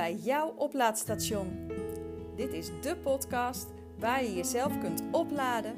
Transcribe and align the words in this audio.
bij 0.00 0.14
jouw 0.14 0.54
oplaadstation. 0.56 1.70
Dit 2.36 2.52
is 2.52 2.70
de 2.82 2.96
podcast 2.96 3.66
waar 3.98 4.24
je 4.24 4.34
jezelf 4.34 4.78
kunt 4.78 5.02
opladen, 5.10 5.74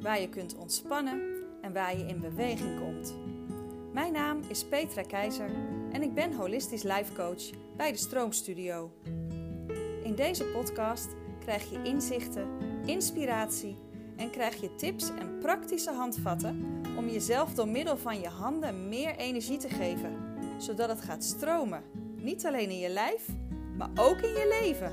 waar 0.00 0.20
je 0.20 0.28
kunt 0.28 0.56
ontspannen 0.56 1.20
en 1.62 1.72
waar 1.72 1.98
je 1.98 2.06
in 2.06 2.20
beweging 2.20 2.80
komt. 2.80 3.14
Mijn 3.92 4.12
naam 4.12 4.40
is 4.48 4.64
Petra 4.64 5.02
Keizer 5.02 5.50
en 5.92 6.02
ik 6.02 6.14
ben 6.14 6.32
holistisch 6.32 6.82
life 6.82 7.12
coach 7.14 7.50
bij 7.76 7.92
de 7.92 7.98
Stroomstudio. 7.98 8.90
In 10.02 10.14
deze 10.14 10.44
podcast 10.44 11.08
krijg 11.38 11.70
je 11.70 11.82
inzichten, 11.82 12.48
inspiratie 12.86 13.76
en 14.16 14.30
krijg 14.30 14.60
je 14.60 14.74
tips 14.74 15.08
en 15.08 15.38
praktische 15.38 15.92
handvatten 15.92 16.82
om 16.96 17.08
jezelf 17.08 17.54
door 17.54 17.68
middel 17.68 17.96
van 17.96 18.20
je 18.20 18.28
handen 18.28 18.88
meer 18.88 19.16
energie 19.16 19.58
te 19.58 19.68
geven, 19.68 20.16
zodat 20.58 20.88
het 20.88 21.00
gaat 21.00 21.24
stromen. 21.24 21.82
Niet 22.16 22.46
alleen 22.46 22.70
in 22.70 22.78
je 22.78 22.88
lijf, 22.88 23.28
maar 23.76 23.90
ook 23.94 24.18
in 24.18 24.32
je 24.32 24.48
leven. 24.48 24.92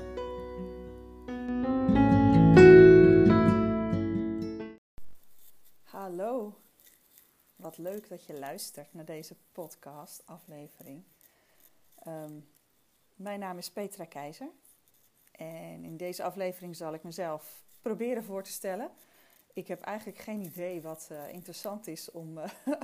Hallo, 5.82 6.54
wat 7.56 7.78
leuk 7.78 8.08
dat 8.08 8.24
je 8.24 8.38
luistert 8.38 8.94
naar 8.94 9.04
deze 9.04 9.36
podcast-aflevering. 9.52 11.02
Ehm, 11.94 12.32
mijn 13.14 13.40
naam 13.40 13.58
is 13.58 13.70
Petra 13.70 14.04
Keizer 14.04 14.50
en 15.32 15.84
in 15.84 15.96
deze 15.96 16.22
aflevering 16.22 16.76
zal 16.76 16.94
ik 16.94 17.02
mezelf 17.02 17.64
proberen 17.82 18.24
voor 18.24 18.42
te 18.42 18.52
stellen. 18.52 18.90
Ik 19.52 19.68
heb 19.68 19.80
eigenlijk 19.80 20.18
geen 20.18 20.42
idee 20.42 20.82
wat 20.82 21.08
uh, 21.12 21.32
interessant 21.32 21.86
is 21.86 22.10
om, 22.10 22.38
uh, 22.38 22.44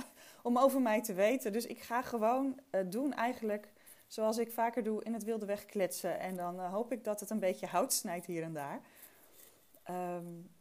om 0.43 0.57
over 0.57 0.81
mij 0.81 1.01
te 1.01 1.13
weten. 1.13 1.53
Dus 1.53 1.65
ik 1.65 1.79
ga 1.79 2.01
gewoon 2.01 2.59
uh, 2.71 2.81
doen 2.89 3.13
eigenlijk 3.13 3.71
zoals 4.11 4.37
ik 4.37 4.51
vaker 4.51 4.83
doe 4.83 5.03
in 5.03 5.13
het 5.13 5.23
wilde 5.23 5.45
weg 5.45 5.65
kletsen. 5.65 6.19
En 6.19 6.35
dan 6.35 6.59
hoop 6.59 6.91
ik 6.91 7.03
dat 7.03 7.19
het 7.19 7.29
een 7.29 7.39
beetje 7.39 7.67
hout 7.67 7.93
snijdt 7.93 8.25
hier 8.25 8.43
en 8.43 8.53
daar. 8.53 8.81
Um, 9.89 10.51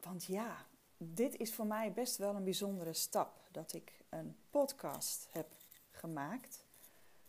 want 0.00 0.24
ja, 0.24 0.66
dit 0.96 1.36
is 1.36 1.54
voor 1.54 1.66
mij 1.66 1.92
best 1.92 2.16
wel 2.16 2.34
een 2.34 2.44
bijzondere 2.44 2.92
stap. 2.92 3.48
Dat 3.50 3.72
ik 3.72 3.92
een 4.08 4.36
podcast 4.50 5.28
heb 5.30 5.46
gemaakt. 5.90 6.64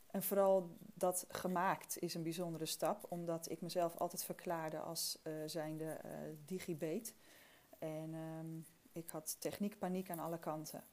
En 0.08 0.24
vooral 0.24 0.78
dat 0.94 1.26
gemaakt 1.30 2.00
is 2.00 2.14
een 2.14 2.24
bijzondere 2.24 2.66
stap, 2.66 3.06
omdat 3.10 3.50
ik 3.50 3.62
mezelf 3.62 3.98
altijd 3.98 4.24
verklaarde 4.24 4.80
als 4.80 5.20
uh, 5.24 5.34
zijnde 5.46 6.00
uh, 6.06 6.12
digibeet. 6.46 7.14
En 7.80 8.14
um, 8.14 8.66
ik 8.92 9.10
had 9.10 9.36
techniekpaniek 9.40 10.10
aan 10.10 10.20
alle 10.20 10.40
kanten. 10.40 10.84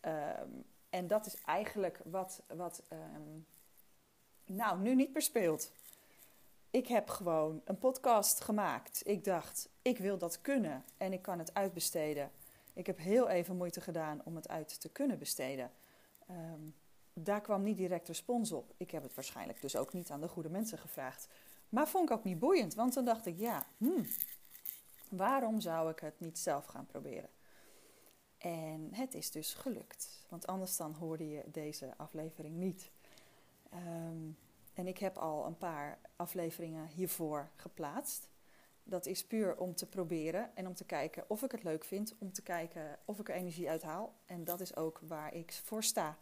Um, 0.00 0.64
en 0.90 1.06
dat 1.06 1.26
is 1.26 1.40
eigenlijk 1.44 2.00
wat, 2.04 2.42
wat 2.46 2.82
nou, 4.44 4.80
nu 4.80 4.94
niet 4.94 5.12
meer 5.12 5.22
speelt. 5.22 5.72
Ik 6.70 6.86
heb 6.86 7.08
gewoon 7.08 7.60
een 7.64 7.78
podcast 7.78 8.40
gemaakt. 8.40 9.02
Ik 9.04 9.24
dacht, 9.24 9.68
ik 9.82 9.98
wil 9.98 10.18
dat 10.18 10.40
kunnen 10.40 10.84
en 10.96 11.12
ik 11.12 11.22
kan 11.22 11.38
het 11.38 11.54
uitbesteden. 11.54 12.30
Ik 12.72 12.86
heb 12.86 12.98
heel 12.98 13.28
even 13.28 13.56
moeite 13.56 13.80
gedaan 13.80 14.20
om 14.24 14.36
het 14.36 14.48
uit 14.48 14.80
te 14.80 14.88
kunnen 14.88 15.18
besteden. 15.18 15.70
Um, 16.30 16.74
daar 17.12 17.40
kwam 17.40 17.62
niet 17.62 17.76
direct 17.76 18.08
respons 18.08 18.52
op. 18.52 18.74
Ik 18.76 18.90
heb 18.90 19.02
het 19.02 19.14
waarschijnlijk 19.14 19.60
dus 19.60 19.76
ook 19.76 19.92
niet 19.92 20.10
aan 20.10 20.20
de 20.20 20.28
goede 20.28 20.48
mensen 20.48 20.78
gevraagd. 20.78 21.28
Maar 21.68 21.88
vond 21.88 22.10
ik 22.10 22.16
ook 22.16 22.24
niet 22.24 22.38
boeiend, 22.38 22.74
want 22.74 22.94
dan 22.94 23.04
dacht 23.04 23.26
ik, 23.26 23.38
ja, 23.38 23.66
hmm, 23.76 24.06
waarom 25.08 25.60
zou 25.60 25.90
ik 25.90 25.98
het 25.98 26.20
niet 26.20 26.38
zelf 26.38 26.66
gaan 26.66 26.86
proberen? 26.86 27.28
En 28.38 28.88
het 28.92 29.14
is 29.14 29.30
dus 29.30 29.54
gelukt, 29.54 30.24
want 30.28 30.46
anders 30.46 30.76
dan 30.76 30.92
hoorde 30.92 31.28
je 31.28 31.42
deze 31.46 31.94
aflevering 31.96 32.56
niet. 32.56 32.90
Um, 33.74 34.38
en 34.74 34.86
ik 34.86 34.98
heb 34.98 35.16
al 35.16 35.46
een 35.46 35.58
paar 35.58 35.98
afleveringen 36.16 36.86
hiervoor 36.86 37.50
geplaatst. 37.56 38.28
Dat 38.84 39.06
is 39.06 39.26
puur 39.26 39.56
om 39.56 39.74
te 39.74 39.88
proberen 39.88 40.56
en 40.56 40.66
om 40.66 40.74
te 40.74 40.84
kijken 40.84 41.30
of 41.30 41.42
ik 41.42 41.52
het 41.52 41.62
leuk 41.62 41.84
vind, 41.84 42.14
om 42.18 42.32
te 42.32 42.42
kijken 42.42 42.98
of 43.04 43.18
ik 43.18 43.28
er 43.28 43.34
energie 43.34 43.70
uit 43.70 43.82
haal. 43.82 44.14
En 44.26 44.44
dat 44.44 44.60
is 44.60 44.76
ook 44.76 45.00
waar 45.02 45.34
ik 45.34 45.52
voor 45.52 45.84
sta. 45.84 46.18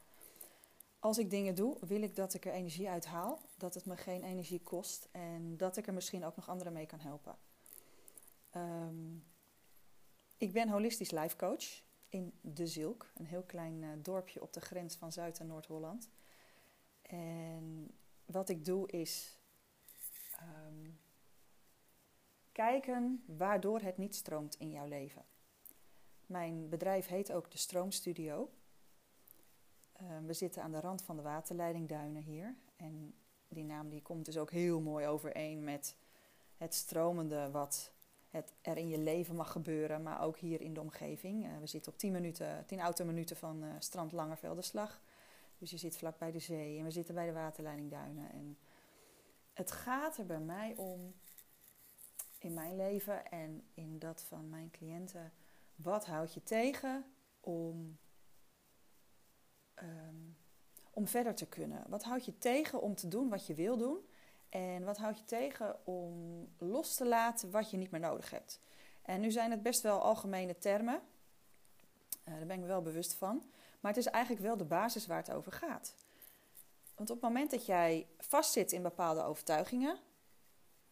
Als 0.99 1.19
ik 1.19 1.31
dingen 1.31 1.55
doe, 1.55 1.77
wil 1.81 2.03
ik 2.03 2.16
dat 2.16 2.34
ik 2.34 2.47
er 2.47 2.53
energie 2.53 2.89
uit 2.89 3.06
haal, 3.06 3.41
dat 3.56 3.75
het 3.75 3.87
me 3.87 3.97
geen 3.97 4.22
energie 4.22 4.62
kost 4.62 5.09
en 5.10 5.56
dat 5.56 5.77
ik 5.77 5.87
er 5.87 5.94
misschien 5.94 6.25
ook 6.25 6.37
nog 6.37 6.49
anderen 6.49 6.72
mee 6.72 6.87
kan 6.87 7.00
helpen. 7.00 7.37
Um, 8.56 9.25
ik 10.37 10.53
ben 10.53 10.69
holistisch 10.69 11.10
life 11.10 11.37
coach 11.37 11.83
in 12.09 12.33
De 12.41 12.66
Zilk, 12.66 13.10
een 13.15 13.27
heel 13.27 13.43
klein 13.43 13.83
uh, 13.83 13.89
dorpje 14.03 14.43
op 14.43 14.53
de 14.53 14.60
grens 14.60 14.97
van 14.97 15.12
Zuid- 15.12 15.39
en 15.39 15.47
Noord-Holland. 15.47 16.09
En 17.10 17.91
wat 18.25 18.48
ik 18.48 18.65
doe 18.65 18.91
is 18.91 19.38
um, 20.43 21.00
kijken 22.53 23.25
waardoor 23.26 23.81
het 23.81 23.98
niet 23.98 24.15
stroomt 24.15 24.54
in 24.54 24.71
jouw 24.71 24.87
leven. 24.87 25.25
Mijn 26.26 26.69
bedrijf 26.69 27.06
heet 27.06 27.32
ook 27.32 27.50
de 27.50 27.59
Stroomstudio. 27.59 28.50
Uh, 30.03 30.09
we 30.26 30.32
zitten 30.32 30.62
aan 30.62 30.72
de 30.72 30.81
rand 30.81 31.03
van 31.03 31.16
de 31.16 31.22
waterleidingduinen 31.22 32.22
hier. 32.22 32.56
En 32.76 33.15
die 33.48 33.65
naam 33.65 33.88
die 33.88 34.03
komt 34.03 34.25
dus 34.25 34.38
ook 34.38 34.50
heel 34.50 34.81
mooi 34.81 35.06
overeen 35.06 35.65
met 35.65 35.97
het 36.56 36.75
stromende 36.75 37.50
wat 37.50 37.92
het 38.28 38.53
er 38.60 38.77
in 38.77 38.88
je 38.88 38.98
leven 38.98 39.34
mag 39.34 39.53
gebeuren, 39.53 40.03
maar 40.03 40.22
ook 40.22 40.38
hier 40.38 40.60
in 40.60 40.75
de 40.75 40.81
omgeving. 40.81 41.47
Uh, 41.47 41.59
we 41.59 41.66
zitten 41.66 41.92
op 41.92 41.98
10, 41.98 42.12
minuten, 42.12 42.66
10 42.66 42.81
autominuten 42.81 43.37
van 43.37 43.65
uh, 43.65 43.71
strand 43.78 44.12
Langervelderslag. 44.12 45.00
Dus 45.60 45.71
je 45.71 45.76
zit 45.76 45.97
vlak 45.97 46.19
bij 46.19 46.31
de 46.31 46.38
zee 46.38 46.78
en 46.78 46.84
we 46.84 46.91
zitten 46.91 47.15
bij 47.15 47.26
de 47.26 47.32
waterleidingduinen. 47.32 48.31
En 48.32 48.59
het 49.53 49.71
gaat 49.71 50.19
er 50.19 50.26
bij 50.26 50.41
mij 50.41 50.75
om, 50.76 51.15
in 52.38 52.54
mijn 52.54 52.76
leven 52.76 53.31
en 53.31 53.62
in 53.75 53.98
dat 53.98 54.22
van 54.22 54.48
mijn 54.48 54.71
cliënten, 54.71 55.32
wat 55.75 56.06
houd 56.06 56.34
je 56.34 56.43
tegen 56.43 57.04
om, 57.41 57.98
um, 59.82 60.37
om 60.91 61.09
verder 61.09 61.34
te 61.34 61.47
kunnen? 61.47 61.84
Wat 61.88 62.04
houd 62.04 62.25
je 62.25 62.38
tegen 62.38 62.81
om 62.81 62.94
te 62.94 63.09
doen 63.09 63.28
wat 63.28 63.47
je 63.47 63.54
wil 63.54 63.77
doen? 63.77 63.98
En 64.48 64.84
wat 64.84 64.98
houd 64.98 65.19
je 65.19 65.25
tegen 65.25 65.87
om 65.87 66.47
los 66.59 66.94
te 66.94 67.06
laten 67.06 67.50
wat 67.50 67.71
je 67.71 67.77
niet 67.77 67.91
meer 67.91 68.00
nodig 68.00 68.31
hebt? 68.31 68.60
En 69.03 69.21
nu 69.21 69.31
zijn 69.31 69.50
het 69.50 69.62
best 69.62 69.82
wel 69.82 70.00
algemene 70.00 70.59
termen. 70.59 71.00
Uh, 72.28 72.37
daar 72.37 72.47
ben 72.47 72.56
ik 72.56 72.62
me 72.62 72.66
wel 72.66 72.82
bewust 72.82 73.15
van. 73.15 73.42
Maar 73.81 73.93
het 73.93 74.01
is 74.01 74.11
eigenlijk 74.11 74.45
wel 74.45 74.57
de 74.57 74.65
basis 74.65 75.07
waar 75.07 75.19
het 75.19 75.33
over 75.33 75.53
gaat. 75.53 75.95
Want 76.95 77.11
op 77.11 77.21
het 77.21 77.31
moment 77.31 77.51
dat 77.51 77.67
jij 77.67 78.09
vastzit 78.19 78.73
in 78.73 78.83
bepaalde 78.83 79.23
overtuigingen, 79.23 79.99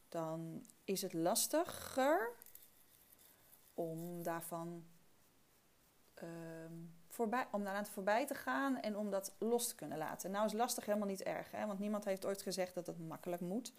dan 0.08 0.66
is 0.84 1.02
het 1.02 1.12
lastiger 1.12 2.30
om 3.74 4.22
daarvan 4.22 4.84
um, 6.22 6.94
voorbij, 7.08 7.46
om 7.50 7.84
voorbij 7.84 8.26
te 8.26 8.34
gaan 8.34 8.80
en 8.80 8.96
om 8.96 9.10
dat 9.10 9.34
los 9.38 9.68
te 9.68 9.74
kunnen 9.74 9.98
laten. 9.98 10.30
Nou 10.30 10.46
is 10.46 10.52
lastig 10.52 10.86
helemaal 10.86 11.08
niet 11.08 11.22
erg, 11.22 11.50
hè? 11.50 11.66
want 11.66 11.78
niemand 11.78 12.04
heeft 12.04 12.26
ooit 12.26 12.42
gezegd 12.42 12.74
dat 12.74 12.86
het 12.86 13.08
makkelijk 13.08 13.42
moet. 13.42 13.72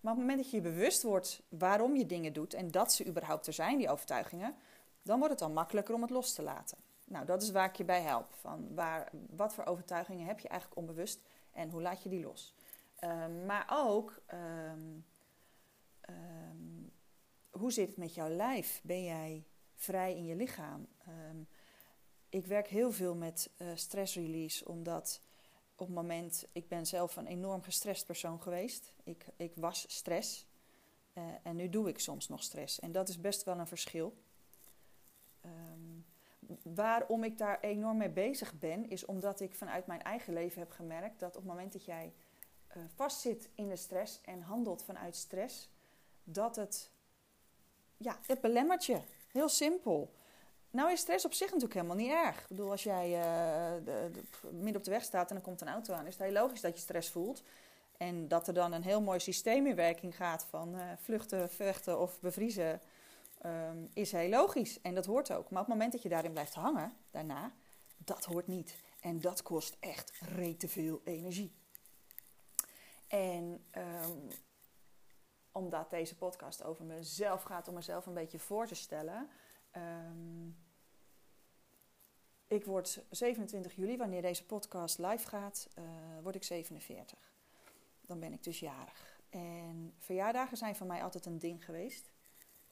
Maar 0.00 0.12
op 0.12 0.18
het 0.18 0.26
moment 0.26 0.38
dat 0.38 0.50
je 0.50 0.56
je 0.56 0.62
bewust 0.62 1.02
wordt 1.02 1.42
waarom 1.48 1.96
je 1.96 2.06
dingen 2.06 2.32
doet 2.32 2.54
en 2.54 2.70
dat 2.70 2.92
ze 2.92 3.06
überhaupt 3.06 3.46
er 3.46 3.52
zijn, 3.52 3.78
die 3.78 3.90
overtuigingen, 3.90 4.54
dan 5.02 5.18
wordt 5.18 5.32
het 5.32 5.42
dan 5.42 5.52
makkelijker 5.52 5.94
om 5.94 6.02
het 6.02 6.10
los 6.10 6.32
te 6.32 6.42
laten. 6.42 6.78
Nou, 7.08 7.26
dat 7.26 7.42
is 7.42 7.50
waar 7.50 7.68
ik 7.68 7.76
je 7.76 7.84
bij 7.84 8.02
help. 8.02 8.34
Van 8.34 8.74
waar, 8.74 9.10
wat 9.30 9.54
voor 9.54 9.64
overtuigingen 9.64 10.26
heb 10.26 10.40
je 10.40 10.48
eigenlijk 10.48 10.80
onbewust 10.80 11.20
en 11.52 11.70
hoe 11.70 11.82
laat 11.82 12.02
je 12.02 12.08
die 12.08 12.24
los? 12.24 12.54
Um, 13.00 13.46
maar 13.46 13.66
ook, 13.70 14.22
um, 14.32 15.04
um, 16.08 16.92
hoe 17.50 17.72
zit 17.72 17.88
het 17.88 17.96
met 17.96 18.14
jouw 18.14 18.28
lijf? 18.28 18.80
Ben 18.82 19.04
jij 19.04 19.44
vrij 19.74 20.16
in 20.16 20.24
je 20.24 20.36
lichaam? 20.36 20.86
ik 22.28 22.46
werk 22.46 22.68
heel 22.68 22.92
veel 22.92 23.14
met 23.14 23.50
uh, 23.58 23.68
stressrelease, 23.74 24.68
omdat 24.68 25.20
op 25.76 25.88
moment, 25.88 26.46
ik 26.52 26.68
ben 26.68 26.86
zelf 26.86 27.16
een 27.16 27.26
enorm 27.26 27.62
gestrest 27.62 28.06
persoon 28.06 28.42
geweest. 28.42 28.92
Ik, 29.04 29.26
ik 29.36 29.52
was 29.54 29.84
stress 29.88 30.46
uh, 31.14 31.24
en 31.42 31.56
nu 31.56 31.68
doe 31.68 31.88
ik 31.88 31.98
soms 31.98 32.28
nog 32.28 32.42
stress. 32.42 32.80
En 32.80 32.92
dat 32.92 33.08
is 33.08 33.20
best 33.20 33.44
wel 33.44 33.58
een 33.58 33.66
verschil. 33.66 34.16
Waarom 36.62 37.24
ik 37.24 37.38
daar 37.38 37.60
enorm 37.60 37.96
mee 37.96 38.10
bezig 38.10 38.58
ben, 38.58 38.90
is 38.90 39.04
omdat 39.04 39.40
ik 39.40 39.54
vanuit 39.54 39.86
mijn 39.86 40.02
eigen 40.02 40.32
leven 40.32 40.60
heb 40.60 40.70
gemerkt 40.70 41.20
dat 41.20 41.36
op 41.36 41.42
het 41.42 41.52
moment 41.52 41.72
dat 41.72 41.84
jij 41.84 42.12
uh, 42.76 42.82
vastzit 42.94 43.48
in 43.54 43.68
de 43.68 43.76
stress 43.76 44.20
en 44.24 44.40
handelt 44.40 44.84
vanuit 44.84 45.16
stress, 45.16 45.70
dat 46.24 46.56
het, 46.56 46.90
ja, 47.96 48.18
het 48.26 48.40
belemmert 48.40 48.84
je. 48.84 49.00
Heel 49.32 49.48
simpel. 49.48 50.14
Nou 50.70 50.92
is 50.92 51.00
stress 51.00 51.24
op 51.24 51.32
zich 51.32 51.46
natuurlijk 51.46 51.74
helemaal 51.74 51.96
niet 51.96 52.10
erg. 52.10 52.40
Ik 52.40 52.48
bedoel, 52.48 52.70
als 52.70 52.82
jij 52.82 53.08
uh, 53.08 53.84
de, 53.84 54.10
de, 54.12 54.52
midden 54.52 54.76
op 54.76 54.84
de 54.84 54.90
weg 54.90 55.04
staat 55.04 55.30
en 55.30 55.36
er 55.36 55.42
komt 55.42 55.60
een 55.60 55.68
auto 55.68 55.94
aan, 55.94 56.06
is 56.06 56.14
het 56.14 56.22
heel 56.22 56.32
logisch 56.32 56.60
dat 56.60 56.74
je 56.74 56.80
stress 56.80 57.10
voelt. 57.10 57.42
En 57.96 58.28
dat 58.28 58.48
er 58.48 58.54
dan 58.54 58.72
een 58.72 58.82
heel 58.82 59.00
mooi 59.00 59.20
systeem 59.20 59.66
in 59.66 59.74
werking 59.74 60.16
gaat 60.16 60.44
van 60.44 60.74
uh, 60.74 60.82
vluchten, 61.00 61.50
vechten 61.50 62.00
of 62.00 62.20
bevriezen 62.20 62.80
um, 63.44 63.88
is 63.92 64.12
heel 64.12 64.28
logisch. 64.28 64.80
En 64.80 64.94
dat 64.94 65.06
hoort 65.06 65.32
ook. 65.32 65.50
Maar 65.50 65.60
op 65.60 65.66
het 65.66 65.76
moment 65.76 65.92
dat 65.92 66.02
je 66.02 66.08
daarin 66.08 66.32
blijft 66.32 66.54
hangen, 66.54 66.92
daarna, 67.10 67.52
dat 67.96 68.24
hoort 68.24 68.46
niet. 68.46 68.76
En 69.00 69.20
dat 69.20 69.42
kost 69.42 69.76
echt 69.80 70.12
rete 70.20 70.68
veel 70.68 71.00
energie. 71.04 71.54
En 73.06 73.64
ehm, 73.70 74.18
omdat 75.52 75.90
deze 75.90 76.16
podcast 76.16 76.64
over 76.64 76.84
mezelf 76.84 77.42
gaat, 77.42 77.68
om 77.68 77.74
mezelf 77.74 78.06
een 78.06 78.14
beetje 78.14 78.38
voor 78.38 78.66
te 78.66 78.74
stellen. 78.74 79.28
Ehm, 79.70 80.48
ik 82.46 82.64
word 82.64 83.04
27 83.10 83.74
juli, 83.76 83.96
wanneer 83.96 84.22
deze 84.22 84.46
podcast 84.46 84.98
live 84.98 85.28
gaat, 85.28 85.68
uh, 85.78 85.84
word 86.22 86.34
ik 86.34 86.44
47. 86.44 87.32
Dan 88.00 88.20
ben 88.20 88.32
ik 88.32 88.44
dus 88.44 88.60
jarig. 88.60 89.20
En 89.30 89.94
verjaardagen 89.98 90.56
zijn 90.56 90.76
voor 90.76 90.86
mij 90.86 91.02
altijd 91.02 91.26
een 91.26 91.38
ding 91.38 91.64
geweest. 91.64 92.10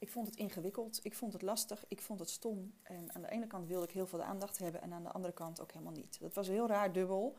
Ik 0.04 0.10
vond 0.10 0.26
het 0.26 0.36
ingewikkeld, 0.36 1.00
ik 1.02 1.14
vond 1.14 1.32
het 1.32 1.42
lastig, 1.42 1.84
ik 1.88 2.00
vond 2.00 2.18
het 2.18 2.30
stom. 2.30 2.74
En 2.82 3.14
aan 3.14 3.22
de 3.22 3.30
ene 3.30 3.46
kant 3.46 3.66
wilde 3.66 3.86
ik 3.86 3.92
heel 3.92 4.06
veel 4.06 4.22
aandacht 4.22 4.58
hebben 4.58 4.82
en 4.82 4.92
aan 4.92 5.02
de 5.02 5.12
andere 5.12 5.34
kant 5.34 5.60
ook 5.60 5.72
helemaal 5.72 5.92
niet. 5.92 6.20
Dat 6.20 6.34
was 6.34 6.48
heel 6.48 6.66
raar 6.66 6.92
dubbel. 6.92 7.36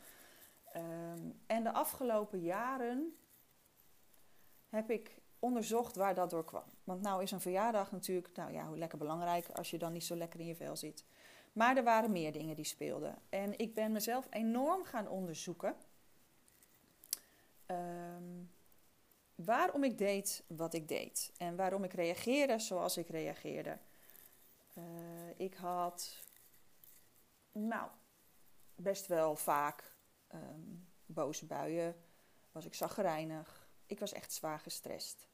Ehm, 0.71 1.29
en 1.45 1.63
de 1.63 1.73
afgelopen 1.73 2.41
jaren 2.41 3.15
heb 4.69 4.89
ik 4.89 5.21
onderzocht 5.39 5.95
waar 5.95 6.15
dat 6.15 6.29
door 6.29 6.45
kwam. 6.45 6.63
Want 6.83 7.01
nou 7.01 7.23
is 7.23 7.31
een 7.31 7.41
verjaardag 7.41 7.91
natuurlijk, 7.91 8.35
nou 8.35 8.51
ja, 8.51 8.69
lekker 8.69 8.97
belangrijk 8.97 9.49
als 9.49 9.69
je 9.69 9.77
dan 9.77 9.93
niet 9.93 10.05
zo 10.05 10.15
lekker 10.15 10.39
in 10.39 10.45
je 10.45 10.55
vel 10.55 10.75
zit. 10.75 11.05
Maar 11.53 11.77
er 11.77 11.83
waren 11.83 12.11
meer 12.11 12.31
dingen 12.31 12.55
die 12.55 12.65
speelden. 12.65 13.17
En 13.29 13.59
ik 13.59 13.73
ben 13.73 13.91
mezelf 13.91 14.27
enorm 14.29 14.83
gaan 14.83 15.07
onderzoeken. 15.07 15.75
Ehm, 17.65 18.43
waarom 19.35 19.83
ik 19.83 19.97
deed 19.97 20.43
wat 20.47 20.73
ik 20.73 20.87
deed. 20.87 21.33
En 21.37 21.55
waarom 21.55 21.83
ik 21.83 21.93
reageerde 21.93 22.59
zoals 22.59 22.97
ik 22.97 23.07
reageerde. 23.07 23.77
Uh, 24.77 24.83
ik 25.37 25.53
had, 25.53 26.19
nou, 27.51 27.89
best 28.75 29.07
wel 29.07 29.35
vaak 29.35 29.95
um, 30.33 30.87
boze 31.05 31.45
buien. 31.45 31.95
Was 32.51 32.65
ik 32.65 32.73
zaggerijnig. 32.73 33.69
Ik 33.85 33.99
was 33.99 34.11
echt 34.11 34.33
zwaar 34.33 34.59
gestrest. 34.59 35.27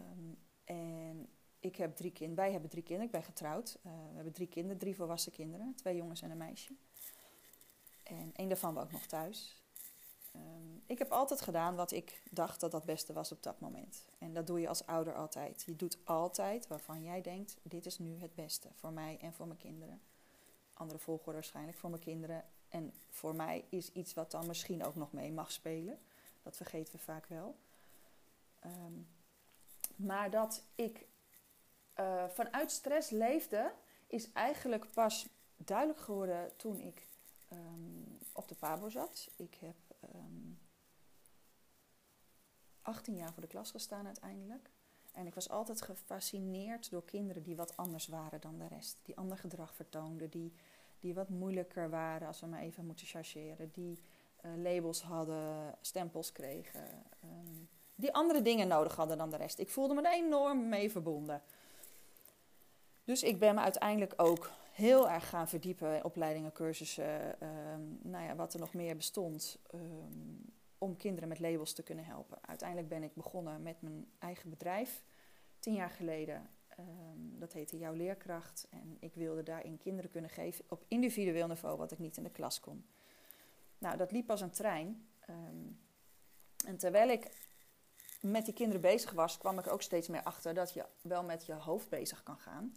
Um, 0.00 0.38
en 0.64 1.28
ik 1.60 1.76
heb 1.76 1.96
drie 1.96 2.12
kinderen. 2.12 2.44
Wij 2.44 2.52
hebben 2.52 2.70
drie 2.70 2.82
kinderen. 2.82 3.06
Ik 3.06 3.12
ben 3.12 3.22
getrouwd. 3.22 3.78
Uh, 3.86 3.92
we 3.92 4.14
hebben 4.14 4.32
drie 4.32 4.48
kinderen, 4.48 4.78
drie 4.78 4.96
volwassen 4.96 5.32
kinderen. 5.32 5.74
Twee 5.74 5.96
jongens 5.96 6.22
en 6.22 6.30
een 6.30 6.36
meisje. 6.36 6.74
En 8.02 8.30
één 8.34 8.48
daarvan 8.48 8.74
woont 8.74 8.92
nog 8.92 9.06
thuis. 9.06 9.61
Um, 10.36 10.82
ik 10.86 10.98
heb 10.98 11.12
altijd 11.12 11.40
gedaan 11.40 11.74
wat 11.74 11.90
ik 11.92 12.22
dacht 12.30 12.60
dat 12.60 12.70
dat 12.70 12.84
beste 12.84 13.12
was 13.12 13.32
op 13.32 13.42
dat 13.42 13.60
moment. 13.60 14.04
En 14.18 14.34
dat 14.34 14.46
doe 14.46 14.60
je 14.60 14.68
als 14.68 14.86
ouder 14.86 15.14
altijd. 15.14 15.62
Je 15.66 15.76
doet 15.76 15.98
altijd 16.04 16.66
waarvan 16.66 17.02
jij 17.02 17.20
denkt: 17.20 17.56
dit 17.62 17.86
is 17.86 17.98
nu 17.98 18.18
het 18.18 18.34
beste 18.34 18.68
voor 18.74 18.92
mij 18.92 19.18
en 19.20 19.32
voor 19.32 19.46
mijn 19.46 19.58
kinderen. 19.58 20.00
Andere 20.74 20.98
volgorde 20.98 21.32
waarschijnlijk 21.32 21.78
voor 21.78 21.90
mijn 21.90 22.02
kinderen. 22.02 22.44
En 22.68 22.92
voor 23.10 23.34
mij 23.34 23.64
is 23.68 23.92
iets 23.92 24.14
wat 24.14 24.30
dan 24.30 24.46
misschien 24.46 24.84
ook 24.84 24.94
nog 24.94 25.12
mee 25.12 25.32
mag 25.32 25.52
spelen. 25.52 25.98
Dat 26.42 26.56
vergeten 26.56 26.92
we 26.92 26.98
vaak 26.98 27.26
wel. 27.26 27.56
Um, 28.64 29.08
maar 29.96 30.30
dat 30.30 30.62
ik 30.74 31.06
uh, 32.00 32.24
vanuit 32.28 32.70
stress 32.70 33.10
leefde, 33.10 33.72
is 34.06 34.32
eigenlijk 34.32 34.90
pas 34.92 35.28
duidelijk 35.56 36.00
geworden 36.00 36.56
toen 36.56 36.80
ik 36.80 37.06
um, 37.52 38.18
op 38.32 38.48
de 38.48 38.54
PABO 38.54 38.88
zat. 38.88 39.30
Ik 39.36 39.54
heb 39.54 39.74
um, 40.14 40.20
ehm, 40.20 40.60
18 42.82 43.14
jaar 43.14 43.32
voor 43.32 43.42
de 43.42 43.48
klas 43.48 43.70
gestaan 43.70 44.06
uiteindelijk. 44.06 44.70
En 45.12 45.26
ik 45.26 45.34
was 45.34 45.48
altijd 45.48 45.82
gefascineerd 45.82 46.90
door 46.90 47.04
kinderen 47.04 47.42
die 47.42 47.56
wat 47.56 47.76
anders 47.76 48.06
waren 48.06 48.40
dan 48.40 48.58
de 48.58 48.66
rest. 48.66 48.98
Die 49.02 49.16
ander 49.16 49.38
gedrag 49.38 49.74
vertoonden, 49.74 50.30
die, 50.30 50.52
die 51.00 51.14
wat 51.14 51.28
moeilijker 51.28 51.90
waren 51.90 52.26
als 52.26 52.40
we 52.40 52.46
maar 52.46 52.60
even 52.60 52.86
moeten 52.86 53.06
chargeren. 53.06 53.70
Die 53.72 54.02
uh, 54.44 54.52
labels 54.56 55.02
hadden, 55.02 55.74
stempels 55.80 56.32
kregen. 56.32 57.04
Um, 57.24 57.68
die 57.94 58.14
andere 58.14 58.42
dingen 58.42 58.68
nodig 58.68 58.96
hadden 58.96 59.18
dan 59.18 59.30
de 59.30 59.36
rest. 59.36 59.58
Ik 59.58 59.70
voelde 59.70 59.94
me 59.94 60.02
er 60.02 60.12
enorm 60.12 60.68
mee 60.68 60.90
verbonden. 60.90 61.42
Dus 63.04 63.22
ik 63.22 63.38
ben 63.38 63.54
me 63.54 63.60
uiteindelijk 63.60 64.12
ook 64.16 64.50
heel 64.72 65.10
erg 65.10 65.28
gaan 65.28 65.48
verdiepen 65.48 65.96
in 65.96 66.04
opleidingen, 66.04 66.52
cursussen, 66.52 67.46
um, 67.46 67.98
nou 68.02 68.24
ja, 68.24 68.34
wat 68.34 68.54
er 68.54 68.60
nog 68.60 68.74
meer 68.74 68.96
bestond. 68.96 69.58
Um, 69.74 70.52
om 70.82 70.96
kinderen 70.96 71.28
met 71.28 71.38
labels 71.38 71.72
te 71.72 71.82
kunnen 71.82 72.04
helpen. 72.04 72.38
Uiteindelijk 72.40 72.88
ben 72.88 73.02
ik 73.02 73.14
begonnen 73.14 73.62
met 73.62 73.82
mijn 73.82 74.06
eigen 74.18 74.50
bedrijf, 74.50 75.02
tien 75.58 75.74
jaar 75.74 75.90
geleden. 75.90 76.50
Um, 76.78 77.38
dat 77.38 77.52
heette 77.52 77.78
Jouw 77.78 77.92
Leerkracht. 77.92 78.66
En 78.70 78.96
ik 79.00 79.14
wilde 79.14 79.42
daarin 79.42 79.78
kinderen 79.78 80.10
kunnen 80.10 80.30
geven 80.30 80.64
op 80.68 80.84
individueel 80.88 81.46
niveau, 81.46 81.78
wat 81.78 81.92
ik 81.92 81.98
niet 81.98 82.16
in 82.16 82.22
de 82.22 82.30
klas 82.30 82.60
kon. 82.60 82.86
Nou, 83.78 83.96
dat 83.96 84.12
liep 84.12 84.30
als 84.30 84.40
een 84.40 84.50
trein. 84.50 85.06
en 86.66 86.76
terwijl 86.76 87.08
ik 87.08 87.30
met 88.20 88.44
die 88.44 88.54
kinderen 88.54 88.80
bezig 88.80 89.12
was, 89.12 89.38
kwam 89.38 89.58
ik 89.58 89.66
ook 89.66 89.82
steeds 89.82 90.08
meer 90.08 90.22
achter 90.22 90.54
dat 90.54 90.72
je 90.72 90.84
wel 91.00 91.22
met 91.22 91.46
je 91.46 91.52
hoofd 91.52 91.88
bezig 91.88 92.22
kan 92.22 92.38
gaan. 92.38 92.74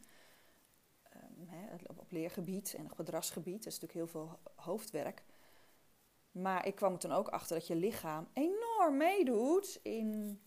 Op 1.96 2.12
leergebied 2.12 2.74
en 2.78 2.86
op 2.86 2.92
gedragsgebied. 2.92 3.64
Dat 3.64 3.74
is 3.74 3.80
natuurlijk 3.80 4.12
heel 4.12 4.22
veel 4.22 4.40
hoofdwerk. 4.56 5.24
Maar 6.32 6.66
ik 6.66 6.76
kwam 6.76 6.94
er 6.94 7.00
toen 7.00 7.12
ook 7.12 7.28
achter 7.28 7.58
dat 7.58 7.68
je 7.68 7.76
lichaam 7.76 8.28
enorm 8.34 8.98
meedoet 8.98 9.80
in, 9.82 10.42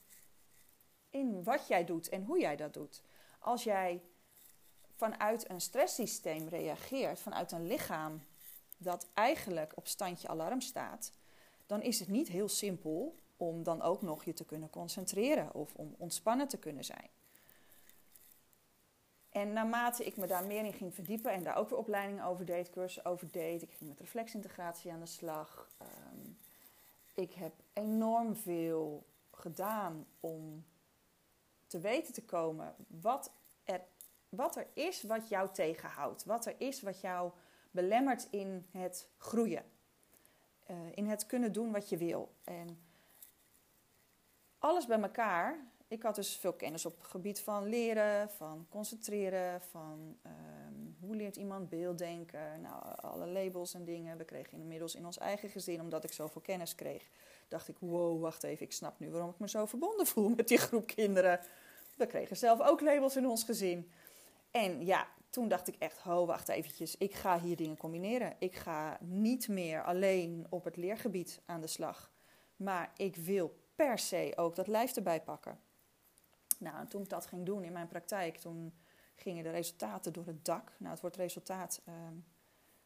in 1.10 1.42
wat 1.44 1.68
jij 1.68 1.84
doet 1.84 2.08
en 2.08 2.24
hoe 2.24 2.40
jij 2.40 2.56
dat 2.56 2.74
doet. 2.74 3.02
Als 3.38 3.64
jij 3.64 4.02
vanuit 4.94 5.50
een 5.50 5.60
stresssysteem 5.60 6.48
reageert, 6.48 7.20
vanuit 7.20 7.52
een 7.52 7.66
lichaam 7.66 8.22
dat 8.78 9.08
eigenlijk 9.14 9.72
op 9.76 9.86
standje 9.86 10.28
alarm 10.28 10.60
staat, 10.60 11.12
dan 11.66 11.82
is 11.82 12.00
het 12.00 12.08
niet 12.08 12.28
heel 12.28 12.48
simpel 12.48 13.18
om 13.36 13.62
dan 13.62 13.82
ook 13.82 14.02
nog 14.02 14.24
je 14.24 14.32
te 14.32 14.44
kunnen 14.44 14.70
concentreren 14.70 15.54
of 15.54 15.74
om 15.74 15.94
ontspannen 15.98 16.48
te 16.48 16.58
kunnen 16.58 16.84
zijn. 16.84 17.10
En 19.38 19.52
naarmate 19.52 20.04
ik 20.04 20.16
me 20.16 20.26
daar 20.26 20.44
meer 20.44 20.64
in 20.64 20.72
ging 20.72 20.94
verdiepen 20.94 21.32
en 21.32 21.42
daar 21.42 21.56
ook 21.56 21.68
weer 21.68 21.78
opleidingen 21.78 22.24
over 22.24 22.44
deed, 22.44 22.70
cursussen 22.70 23.04
over 23.04 23.30
deed, 23.30 23.62
ik 23.62 23.70
ging 23.70 23.90
met 23.90 24.00
reflexintegratie 24.00 24.92
aan 24.92 25.00
de 25.00 25.06
slag. 25.06 25.68
Um, 25.82 26.38
ik 27.14 27.32
heb 27.32 27.52
enorm 27.72 28.36
veel 28.36 29.06
gedaan 29.30 30.06
om 30.20 30.64
te 31.66 31.78
weten 31.78 32.12
te 32.12 32.24
komen 32.24 32.74
wat 32.86 33.32
er, 33.64 33.80
wat 34.28 34.56
er 34.56 34.66
is 34.72 35.02
wat 35.02 35.28
jou 35.28 35.48
tegenhoudt. 35.52 36.24
Wat 36.24 36.46
er 36.46 36.54
is 36.58 36.82
wat 36.82 37.00
jou 37.00 37.32
belemmert 37.70 38.26
in 38.30 38.66
het 38.70 39.08
groeien. 39.18 39.64
Uh, 40.70 40.76
in 40.94 41.06
het 41.06 41.26
kunnen 41.26 41.52
doen 41.52 41.72
wat 41.72 41.88
je 41.88 41.96
wil. 41.96 42.34
En 42.44 42.78
alles 44.58 44.86
bij 44.86 45.00
elkaar. 45.00 45.58
Ik 45.88 46.02
had 46.02 46.14
dus 46.14 46.36
veel 46.36 46.52
kennis 46.52 46.86
op 46.86 46.96
het 46.98 47.06
gebied 47.06 47.40
van 47.40 47.68
leren, 47.68 48.30
van 48.30 48.66
concentreren, 48.68 49.60
van 49.60 50.16
um, 50.26 50.96
hoe 51.00 51.16
leert 51.16 51.36
iemand 51.36 51.68
beelddenken. 51.68 52.60
Nou, 52.60 52.82
alle 52.96 53.26
labels 53.26 53.74
en 53.74 53.84
dingen. 53.84 54.18
We 54.18 54.24
kregen 54.24 54.58
inmiddels 54.58 54.94
in 54.94 55.06
ons 55.06 55.18
eigen 55.18 55.48
gezin, 55.48 55.80
omdat 55.80 56.04
ik 56.04 56.12
zoveel 56.12 56.40
kennis 56.40 56.74
kreeg, 56.74 57.10
dacht 57.48 57.68
ik: 57.68 57.76
wow, 57.78 58.20
wacht 58.20 58.42
even, 58.42 58.66
ik 58.66 58.72
snap 58.72 58.98
nu 58.98 59.10
waarom 59.10 59.30
ik 59.30 59.38
me 59.38 59.48
zo 59.48 59.66
verbonden 59.66 60.06
voel 60.12 60.28
met 60.28 60.48
die 60.48 60.58
groep 60.58 60.86
kinderen. 60.86 61.40
We 61.96 62.06
kregen 62.06 62.36
zelf 62.36 62.60
ook 62.60 62.80
labels 62.80 63.16
in 63.16 63.26
ons 63.26 63.44
gezin. 63.44 63.90
En 64.50 64.84
ja, 64.84 65.08
toen 65.30 65.48
dacht 65.48 65.68
ik 65.68 65.76
echt: 65.78 65.98
ho, 65.98 66.26
wacht 66.26 66.48
eventjes, 66.48 66.96
ik 66.96 67.14
ga 67.14 67.40
hier 67.40 67.56
dingen 67.56 67.76
combineren. 67.76 68.36
Ik 68.38 68.56
ga 68.56 68.98
niet 69.00 69.48
meer 69.48 69.84
alleen 69.84 70.46
op 70.48 70.64
het 70.64 70.76
leergebied 70.76 71.40
aan 71.46 71.60
de 71.60 71.66
slag, 71.66 72.10
maar 72.56 72.92
ik 72.96 73.16
wil 73.16 73.58
per 73.74 73.98
se 73.98 74.32
ook 74.36 74.56
dat 74.56 74.66
lijf 74.66 74.96
erbij 74.96 75.22
pakken. 75.22 75.66
Nou, 76.58 76.78
en 76.78 76.88
toen 76.88 77.02
ik 77.02 77.08
dat 77.08 77.26
ging 77.26 77.46
doen 77.46 77.64
in 77.64 77.72
mijn 77.72 77.88
praktijk, 77.88 78.36
toen 78.36 78.74
gingen 79.14 79.44
de 79.44 79.50
resultaten 79.50 80.12
door 80.12 80.26
het 80.26 80.44
dak. 80.44 80.72
Nou, 80.78 80.92
het 80.92 81.00
woord 81.00 81.16
resultaat, 81.16 81.82
uh, 81.88 81.94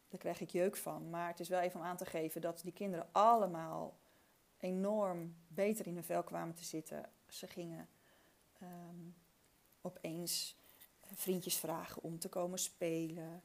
daar 0.09 0.19
krijg 0.19 0.41
ik 0.41 0.49
jeuk 0.49 0.75
van. 0.75 1.09
Maar 1.09 1.27
het 1.27 1.39
is 1.39 1.49
wel 1.49 1.59
even 1.59 1.79
om 1.79 1.85
aan 1.85 1.97
te 1.97 2.05
geven 2.05 2.41
dat 2.41 2.61
die 2.63 2.73
kinderen 2.73 3.07
allemaal 3.11 3.97
enorm 4.57 5.35
beter 5.47 5.87
in 5.87 5.93
hun 5.93 6.03
vel 6.03 6.23
kwamen 6.23 6.55
te 6.55 6.63
zitten. 6.63 7.09
Ze 7.27 7.47
gingen 7.47 7.87
um, 8.61 9.15
opeens 9.81 10.57
vriendjes 11.01 11.57
vragen 11.57 12.03
om 12.03 12.19
te 12.19 12.29
komen 12.29 12.59
spelen. 12.59 13.43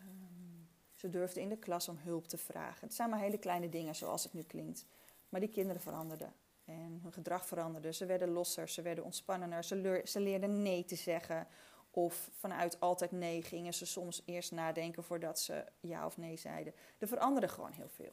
Um, 0.00 0.68
ze 0.94 1.10
durfden 1.10 1.42
in 1.42 1.48
de 1.48 1.58
klas 1.58 1.88
om 1.88 1.96
hulp 1.96 2.26
te 2.26 2.38
vragen. 2.38 2.86
Het 2.86 2.94
zijn 2.94 3.10
maar 3.10 3.18
hele 3.18 3.38
kleine 3.38 3.68
dingen 3.68 3.94
zoals 3.94 4.22
het 4.22 4.32
nu 4.32 4.42
klinkt. 4.42 4.86
Maar 5.28 5.40
die 5.40 5.48
kinderen 5.48 5.82
veranderden. 5.82 6.32
En 6.68 6.98
hun 7.02 7.12
gedrag 7.12 7.46
veranderde. 7.46 7.92
Ze 7.92 8.06
werden 8.06 8.28
losser, 8.28 8.68
ze 8.68 8.82
werden 8.82 9.04
ontspannender. 9.04 9.64
Ze, 9.64 10.00
ze 10.04 10.20
leerden 10.20 10.62
nee 10.62 10.84
te 10.84 10.94
zeggen. 10.94 11.46
Of 11.90 12.30
vanuit 12.32 12.80
altijd 12.80 13.10
nee 13.10 13.42
gingen 13.42 13.74
ze 13.74 13.86
soms 13.86 14.22
eerst 14.24 14.52
nadenken 14.52 15.04
voordat 15.04 15.40
ze 15.40 15.64
ja 15.80 16.06
of 16.06 16.16
nee 16.16 16.36
zeiden. 16.36 16.74
Er 16.98 17.08
veranderde 17.08 17.48
gewoon 17.48 17.72
heel 17.72 17.88
veel. 17.88 18.12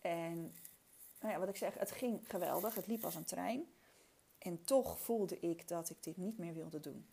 En 0.00 0.54
nou 1.20 1.32
ja, 1.32 1.38
wat 1.38 1.48
ik 1.48 1.56
zeg, 1.56 1.74
het 1.74 1.90
ging 1.90 2.20
geweldig. 2.28 2.74
Het 2.74 2.86
liep 2.86 3.04
als 3.04 3.14
een 3.14 3.24
trein. 3.24 3.64
En 4.38 4.64
toch 4.64 4.98
voelde 4.98 5.40
ik 5.40 5.68
dat 5.68 5.90
ik 5.90 6.02
dit 6.02 6.16
niet 6.16 6.38
meer 6.38 6.54
wilde 6.54 6.80
doen. 6.80 7.06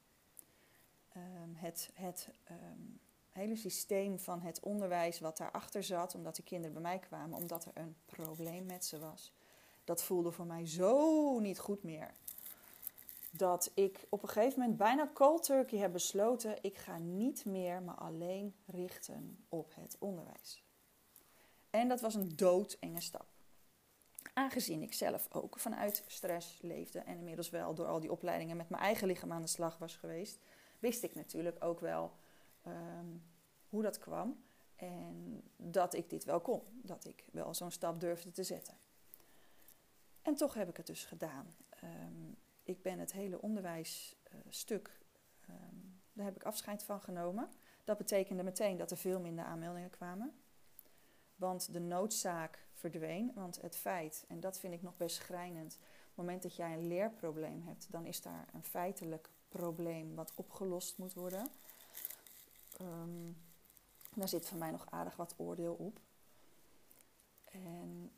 Um, 1.15 1.55
het 1.55 1.89
het 1.93 2.29
um, 2.51 3.00
hele 3.31 3.55
systeem 3.55 4.19
van 4.19 4.41
het 4.41 4.59
onderwijs 4.59 5.19
wat 5.19 5.38
daarachter 5.38 5.83
zat, 5.83 6.15
omdat 6.15 6.36
de 6.36 6.43
kinderen 6.43 6.74
bij 6.74 6.81
mij 6.81 7.00
kwamen, 7.00 7.38
omdat 7.38 7.65
er 7.65 7.71
een 7.74 7.95
probleem 8.05 8.65
met 8.65 8.86
ze 8.86 9.00
was 9.00 9.33
dat 9.89 10.03
voelde 10.03 10.31
voor 10.31 10.46
mij 10.46 10.67
zo 10.67 11.39
niet 11.39 11.60
goed 11.60 11.84
meer. 11.84 12.13
Dat 13.31 13.72
ik 13.74 14.08
op 14.10 14.24
een 14.24 14.29
gegeven 14.29 14.60
moment 14.60 14.77
bijna 14.77 15.10
cold 15.13 15.43
turkey 15.43 15.79
heb 15.79 15.91
besloten: 15.91 16.63
ik 16.63 16.77
ga 16.77 16.98
niet 16.98 17.46
meer 17.46 17.81
me 17.81 17.91
alleen 17.91 18.55
richten 18.65 19.46
op 19.48 19.75
het 19.75 19.96
onderwijs. 20.00 20.63
En 21.69 21.88
dat 21.88 22.01
was 22.01 22.15
een 22.15 22.36
doodenge 22.36 23.01
stap. 23.01 23.25
Aangezien 24.34 24.81
ik 24.81 24.93
zelf 24.93 25.27
ook 25.31 25.60
vanuit 25.60 26.03
stress 26.08 26.62
leefde 26.62 27.00
en 27.00 27.17
inmiddels 27.17 27.50
wel 27.50 27.74
door 27.74 27.88
al 27.88 28.00
die 28.00 28.12
opleidingen 28.12 28.58
met 28.58 28.69
mijn 28.69 28.84
eigen 28.84 29.08
lichaam 29.08 29.31
aan 29.31 29.41
de 29.41 29.48
slag 29.48 29.77
was 29.77 29.96
geweest, 29.96 30.39
wist 30.79 31.03
ik 31.03 31.15
natuurlijk 31.15 31.63
ook 31.63 31.79
wel 31.79 32.12
ehm, 32.63 33.17
hoe 33.69 33.81
dat 33.81 34.00
kwam 34.00 34.43
en 34.75 35.41
dat 35.55 35.93
ik 35.93 36.10
dit 36.10 36.24
wel 36.24 36.39
kon, 36.39 36.62
dat 36.72 37.05
ik 37.05 37.25
wel 37.31 37.53
zo'n 37.53 37.72
stap 37.72 38.00
durfde 38.00 38.31
te 38.31 38.43
zetten. 38.43 38.88
En 40.21 40.35
toch 40.35 40.53
heb 40.53 40.69
ik 40.69 40.77
het 40.77 40.88
dus 40.88 41.05
gedaan. 41.05 41.53
Ehm, 41.69 42.31
ik 42.63 42.81
ben 42.81 42.99
het 42.99 43.11
hele 43.11 43.41
onderwijsstuk, 43.41 44.99
um, 45.49 46.01
daar 46.13 46.25
heb 46.25 46.35
ik 46.35 46.43
afscheid 46.43 46.83
van 46.83 47.01
genomen. 47.01 47.49
Dat 47.83 47.97
betekende 47.97 48.43
meteen 48.43 48.77
dat 48.77 48.91
er 48.91 48.97
veel 48.97 49.19
minder 49.19 49.45
aanmeldingen 49.45 49.89
kwamen. 49.89 50.33
Want 51.35 51.73
de 51.73 51.79
noodzaak 51.79 52.67
verdween. 52.73 53.31
Want 53.35 53.61
het 53.61 53.75
feit, 53.75 54.25
en 54.27 54.39
dat 54.39 54.59
vind 54.59 54.73
ik 54.73 54.81
nog 54.81 54.97
best 54.97 55.15
schrijnend, 55.15 55.73
op 55.75 56.05
het 56.05 56.15
moment 56.15 56.43
dat 56.43 56.55
jij 56.55 56.73
een 56.73 56.88
leerprobleem 56.88 57.63
hebt, 57.65 57.91
dan 57.91 58.05
is 58.05 58.21
daar 58.21 58.47
een 58.53 58.63
feitelijk 58.63 59.29
probleem 59.49 60.15
wat 60.15 60.31
opgelost 60.35 60.97
moet 60.97 61.13
worden. 61.13 61.47
Um, 62.81 63.38
daar 64.15 64.27
zit 64.27 64.47
voor 64.47 64.57
mij 64.57 64.71
nog 64.71 64.85
aardig 64.89 65.15
wat 65.15 65.33
oordeel 65.38 65.73
op. 65.73 65.99
En 67.45 68.11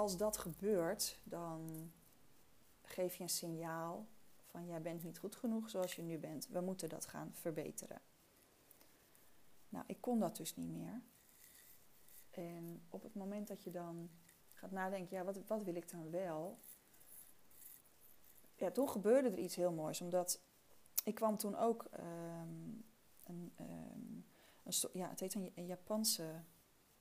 als 0.00 0.16
dat 0.16 0.36
gebeurt, 0.36 1.18
dan 1.22 1.92
geef 2.82 3.14
je 3.14 3.22
een 3.22 3.28
signaal 3.28 4.06
van 4.46 4.66
jij 4.66 4.82
bent 4.82 5.02
niet 5.02 5.18
goed 5.18 5.36
genoeg 5.36 5.70
zoals 5.70 5.96
je 5.96 6.02
nu 6.02 6.18
bent. 6.18 6.48
We 6.48 6.60
moeten 6.60 6.88
dat 6.88 7.06
gaan 7.06 7.30
verbeteren. 7.34 8.00
Nou, 9.68 9.84
ik 9.86 10.00
kon 10.00 10.18
dat 10.18 10.36
dus 10.36 10.56
niet 10.56 10.70
meer. 10.70 11.02
En 12.30 12.82
op 12.88 13.02
het 13.02 13.14
moment 13.14 13.48
dat 13.48 13.62
je 13.62 13.70
dan 13.70 14.10
gaat 14.52 14.70
nadenken, 14.70 15.16
ja, 15.16 15.24
wat, 15.24 15.38
wat 15.46 15.62
wil 15.62 15.74
ik 15.74 15.90
dan 15.90 16.10
wel? 16.10 16.58
Ja, 18.56 18.70
toen 18.70 18.88
gebeurde 18.88 19.28
er 19.28 19.38
iets 19.38 19.56
heel 19.56 19.72
moois, 19.72 20.00
omdat 20.00 20.40
ik 21.04 21.14
kwam 21.14 21.36
toen 21.36 21.56
ook 21.56 21.84
um, 21.98 22.84
een, 23.24 23.52
um, 23.60 24.26
een, 24.62 24.74
ja, 24.92 25.08
het 25.08 25.20
heet 25.20 25.34
een 25.34 25.66
Japanse 25.66 26.42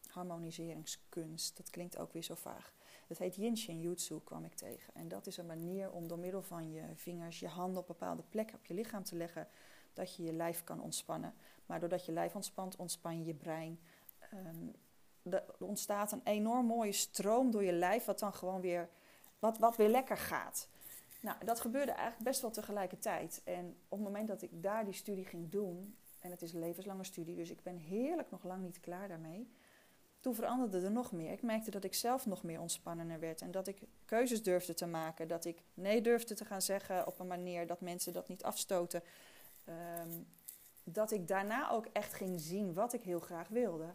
harmoniseringskunst. 0.07 1.57
Dat 1.57 1.69
klinkt 1.69 1.97
ook 1.97 2.13
weer 2.13 2.23
zo 2.23 2.35
vaag. 2.35 2.77
Het 3.09 3.17
heet 3.17 3.35
Yin 3.35 3.79
Jutsu, 3.79 4.19
kwam 4.23 4.45
ik 4.45 4.53
tegen. 4.53 4.93
En 4.93 5.07
dat 5.07 5.27
is 5.27 5.37
een 5.37 5.45
manier 5.45 5.91
om 5.91 6.07
door 6.07 6.19
middel 6.19 6.41
van 6.41 6.71
je 6.71 6.83
vingers, 6.95 7.39
je 7.39 7.47
handen 7.47 7.81
op 7.81 7.87
bepaalde 7.87 8.23
plekken 8.29 8.55
op 8.55 8.65
je 8.65 8.73
lichaam 8.73 9.03
te 9.03 9.15
leggen, 9.15 9.47
dat 9.93 10.15
je 10.15 10.23
je 10.23 10.33
lijf 10.33 10.63
kan 10.63 10.81
ontspannen. 10.81 11.33
Maar 11.65 11.79
doordat 11.79 12.05
je 12.05 12.11
lijf 12.11 12.35
ontspant, 12.35 12.75
ontspan 12.75 13.19
je 13.19 13.25
je 13.25 13.33
brein. 13.33 13.79
Um, 14.33 14.75
er 15.33 15.43
ontstaat 15.59 16.11
een 16.11 16.21
enorm 16.23 16.65
mooie 16.65 16.91
stroom 16.91 17.51
door 17.51 17.63
je 17.63 17.71
lijf, 17.71 18.05
wat 18.05 18.19
dan 18.19 18.33
gewoon 18.33 18.61
weer, 18.61 18.89
wat, 19.39 19.57
wat 19.57 19.75
weer 19.75 19.89
lekker 19.89 20.17
gaat. 20.17 20.67
Nou, 21.21 21.45
dat 21.45 21.59
gebeurde 21.59 21.91
eigenlijk 21.91 22.23
best 22.23 22.41
wel 22.41 22.51
tegelijkertijd. 22.51 23.41
En 23.43 23.75
op 23.87 23.97
het 23.97 24.07
moment 24.07 24.27
dat 24.27 24.41
ik 24.41 24.63
daar 24.63 24.85
die 24.85 24.93
studie 24.93 25.25
ging 25.25 25.51
doen, 25.51 25.95
en 26.19 26.31
het 26.31 26.41
is 26.41 26.53
een 26.53 26.59
levenslange 26.59 27.03
studie, 27.03 27.35
dus 27.35 27.49
ik 27.49 27.63
ben 27.63 27.77
heerlijk 27.77 28.31
nog 28.31 28.43
lang 28.43 28.61
niet 28.61 28.79
klaar 28.79 29.07
daarmee. 29.07 29.49
Toen 30.19 30.35
veranderde 30.35 30.81
er 30.81 30.91
nog 30.91 31.11
meer. 31.11 31.31
Ik 31.31 31.41
merkte 31.41 31.71
dat 31.71 31.83
ik 31.83 31.93
zelf 31.93 32.25
nog 32.25 32.43
meer 32.43 32.59
ontspannender 32.59 33.19
werd 33.19 33.41
en 33.41 33.51
dat 33.51 33.67
ik 33.67 33.81
keuzes 34.05 34.43
durfde 34.43 34.73
te 34.73 34.85
maken. 34.85 35.27
Dat 35.27 35.45
ik 35.45 35.61
nee 35.73 36.01
durfde 36.01 36.33
te 36.33 36.45
gaan 36.45 36.61
zeggen 36.61 37.07
op 37.07 37.19
een 37.19 37.27
manier 37.27 37.67
dat 37.67 37.81
mensen 37.81 38.13
dat 38.13 38.27
niet 38.27 38.43
afstoten. 38.43 39.03
Um, 39.65 40.27
dat 40.83 41.11
ik 41.11 41.27
daarna 41.27 41.71
ook 41.71 41.85
echt 41.85 42.13
ging 42.13 42.41
zien 42.41 42.73
wat 42.73 42.93
ik 42.93 43.03
heel 43.03 43.19
graag 43.19 43.47
wilde. 43.47 43.93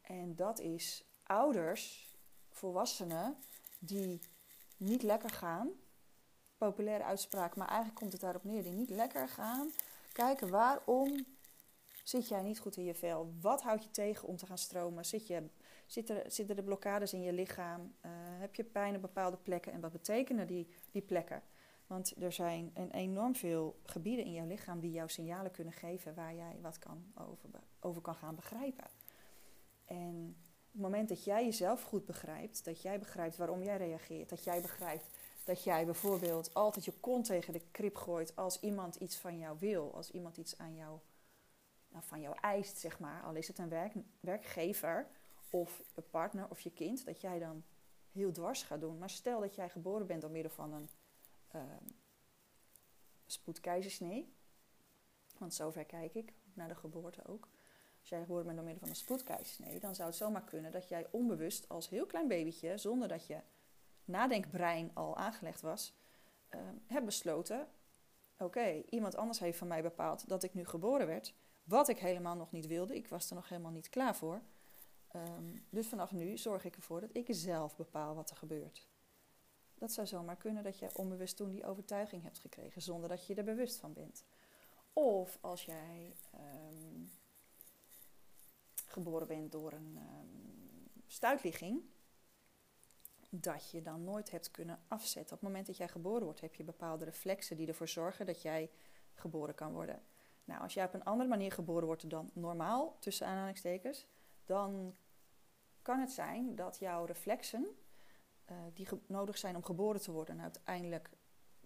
En 0.00 0.36
dat 0.36 0.60
is 0.60 1.04
ouders, 1.22 2.14
volwassenen, 2.48 3.36
die 3.78 4.20
niet 4.76 5.02
lekker 5.02 5.30
gaan. 5.30 5.70
Populaire 6.56 7.04
uitspraak, 7.04 7.56
maar 7.56 7.68
eigenlijk 7.68 7.98
komt 7.98 8.12
het 8.12 8.20
daarop 8.20 8.44
neer. 8.44 8.62
Die 8.62 8.72
niet 8.72 8.90
lekker 8.90 9.28
gaan. 9.28 9.70
Kijken 10.12 10.50
waarom 10.50 11.26
zit 12.04 12.28
jij 12.28 12.42
niet 12.42 12.58
goed 12.58 12.76
in 12.76 12.84
je 12.84 12.94
vel? 12.94 13.32
Wat 13.40 13.62
houdt 13.62 13.82
je 13.82 13.90
tegen 13.90 14.28
om 14.28 14.36
te 14.36 14.46
gaan 14.46 14.58
stromen? 14.58 15.04
Zit 15.04 15.26
je, 15.26 15.48
zitten, 15.86 16.32
zitten 16.32 16.56
er 16.56 16.62
blokkades 16.62 17.12
in 17.12 17.22
je 17.22 17.32
lichaam? 17.32 17.80
Uh, 17.80 18.10
heb 18.14 18.54
je 18.54 18.64
pijn 18.64 18.94
op 18.94 19.00
bepaalde 19.00 19.36
plekken? 19.36 19.72
En 19.72 19.80
wat 19.80 19.92
betekenen 19.92 20.46
die, 20.46 20.68
die 20.90 21.02
plekken? 21.02 21.42
Want 21.86 22.22
er 22.22 22.32
zijn 22.32 22.70
een 22.74 22.90
enorm 22.90 23.34
veel 23.34 23.80
gebieden 23.82 24.24
in 24.24 24.32
jouw 24.32 24.46
lichaam 24.46 24.80
die 24.80 24.90
jou 24.90 25.08
signalen 25.08 25.50
kunnen 25.50 25.72
geven 25.72 26.14
waar 26.14 26.34
jij 26.34 26.58
wat 26.60 26.78
kan 26.78 27.12
over, 27.14 27.48
over 27.80 28.02
kan 28.02 28.14
gaan 28.14 28.34
begrijpen. 28.34 28.86
En 29.84 30.36
op 30.66 30.72
het 30.72 30.80
moment 30.80 31.08
dat 31.08 31.24
jij 31.24 31.44
jezelf 31.44 31.82
goed 31.82 32.06
begrijpt, 32.06 32.64
dat 32.64 32.82
jij 32.82 32.98
begrijpt 32.98 33.36
waarom 33.36 33.62
jij 33.62 33.76
reageert, 33.76 34.28
dat 34.28 34.44
jij 34.44 34.60
begrijpt 34.60 35.06
dat 35.46 35.64
jij 35.64 35.84
bijvoorbeeld 35.84 36.54
altijd 36.54 36.84
je 36.84 36.92
kont 37.00 37.24
tegen 37.24 37.52
de 37.52 37.62
krip 37.70 37.96
gooit 37.96 38.36
als 38.36 38.60
iemand 38.60 38.96
iets 38.96 39.16
van 39.16 39.38
jou 39.38 39.56
wil, 39.58 39.94
als 39.94 40.10
iemand 40.10 40.36
iets 40.36 40.58
aan 40.58 40.74
jou, 40.74 40.98
nou, 41.88 42.04
van 42.06 42.20
jou 42.20 42.36
eist, 42.40 42.78
zeg 42.78 42.98
maar, 42.98 43.22
al 43.22 43.34
is 43.34 43.48
het 43.48 43.58
een 43.58 43.68
werk, 43.68 43.92
werkgever 44.20 45.06
of 45.50 45.82
een 45.94 46.10
partner 46.10 46.50
of 46.50 46.60
je 46.60 46.70
kind, 46.70 47.04
dat 47.04 47.20
jij 47.20 47.38
dan 47.38 47.64
heel 48.12 48.32
dwars 48.32 48.62
gaat 48.62 48.80
doen. 48.80 48.98
Maar 48.98 49.10
stel 49.10 49.40
dat 49.40 49.54
jij 49.54 49.68
geboren 49.68 50.06
bent 50.06 50.20
door 50.20 50.30
middel 50.30 50.52
van 50.52 50.72
een 50.72 50.88
uh, 51.54 51.62
spoedkeizersnee, 53.26 54.34
want 55.38 55.54
zover 55.54 55.84
kijk 55.84 56.14
ik 56.14 56.32
naar 56.54 56.68
de 56.68 56.74
geboorte 56.74 57.26
ook 57.26 57.48
als 58.06 58.14
jij 58.14 58.24
geboren 58.24 58.44
bent 58.44 58.56
door 58.56 58.66
middel 58.66 58.82
van 58.82 58.94
een 58.94 59.02
spoedkeizersnee, 59.02 59.80
dan 59.80 59.94
zou 59.94 60.08
het 60.08 60.16
zomaar 60.16 60.44
kunnen 60.44 60.72
dat 60.72 60.88
jij 60.88 61.06
onbewust 61.10 61.68
als 61.68 61.88
heel 61.88 62.06
klein 62.06 62.28
babytje, 62.28 62.78
zonder 62.78 63.08
dat 63.08 63.26
je 63.26 63.40
nadenkbrein 64.04 64.90
al 64.94 65.16
aangelegd 65.16 65.60
was, 65.60 65.94
uh, 66.50 66.60
hebt 66.86 67.04
besloten: 67.04 67.68
oké, 68.38 68.82
iemand 68.90 69.16
anders 69.16 69.38
heeft 69.38 69.58
van 69.58 69.68
mij 69.68 69.82
bepaald 69.82 70.28
dat 70.28 70.42
ik 70.42 70.54
nu 70.54 70.64
geboren 70.64 71.06
werd, 71.06 71.34
wat 71.64 71.88
ik 71.88 71.98
helemaal 71.98 72.36
nog 72.36 72.52
niet 72.52 72.66
wilde. 72.66 72.96
Ik 72.96 73.08
was 73.08 73.28
er 73.28 73.34
nog 73.34 73.48
helemaal 73.48 73.70
niet 73.70 73.88
klaar 73.88 74.16
voor. 74.16 74.40
Um, 75.16 75.64
dus 75.70 75.88
vanaf 75.88 76.12
nu 76.12 76.36
zorg 76.36 76.64
ik 76.64 76.76
ervoor 76.76 77.00
dat 77.00 77.10
ik 77.12 77.26
zelf 77.28 77.76
bepaal 77.76 78.14
wat 78.14 78.30
er 78.30 78.36
gebeurt. 78.36 78.88
Dat 79.74 79.92
zou 79.92 80.06
zomaar 80.06 80.36
kunnen 80.36 80.62
dat 80.62 80.78
je 80.78 80.96
onbewust 80.96 81.36
toen 81.36 81.50
die 81.50 81.66
overtuiging 81.66 82.22
hebt 82.22 82.38
gekregen, 82.38 82.82
zonder 82.82 83.08
dat 83.08 83.26
je 83.26 83.34
er 83.34 83.44
bewust 83.44 83.78
van 83.78 83.92
bent. 83.92 84.24
Of 84.92 85.38
als 85.40 85.64
jij 85.64 86.16
um, 86.34 87.10
geboren 88.86 89.26
bent 89.26 89.52
door 89.52 89.72
een 89.72 89.96
um, 89.96 90.90
stuitligging, 91.06 91.82
dat 93.30 93.70
je 93.70 93.82
dan 93.82 94.04
nooit 94.04 94.30
hebt 94.30 94.50
kunnen 94.50 94.80
afzetten. 94.88 95.34
Op 95.34 95.40
het 95.40 95.48
moment 95.48 95.66
dat 95.66 95.76
jij 95.76 95.88
geboren 95.88 96.24
wordt, 96.24 96.40
heb 96.40 96.54
je 96.54 96.64
bepaalde 96.64 97.04
reflexen 97.04 97.56
die 97.56 97.66
ervoor 97.66 97.88
zorgen 97.88 98.26
dat 98.26 98.42
jij 98.42 98.70
geboren 99.12 99.54
kan 99.54 99.72
worden. 99.72 100.02
Nou, 100.44 100.60
als 100.60 100.74
jij 100.74 100.84
op 100.84 100.94
een 100.94 101.04
andere 101.04 101.28
manier 101.28 101.52
geboren 101.52 101.86
wordt 101.86 102.10
dan 102.10 102.30
normaal, 102.32 102.96
tussen 102.98 103.26
aanhalingstekens, 103.26 104.06
dan 104.44 104.96
kan 105.86 106.00
het 106.00 106.12
zijn 106.12 106.54
dat 106.54 106.78
jouw 106.78 107.04
reflexen, 107.04 107.66
uh, 108.50 108.56
die 108.74 108.88
nodig 109.06 109.38
zijn 109.38 109.56
om 109.56 109.64
geboren 109.64 110.00
te 110.00 110.12
worden 110.12 110.34
en 110.34 110.42
uiteindelijk 110.42 111.10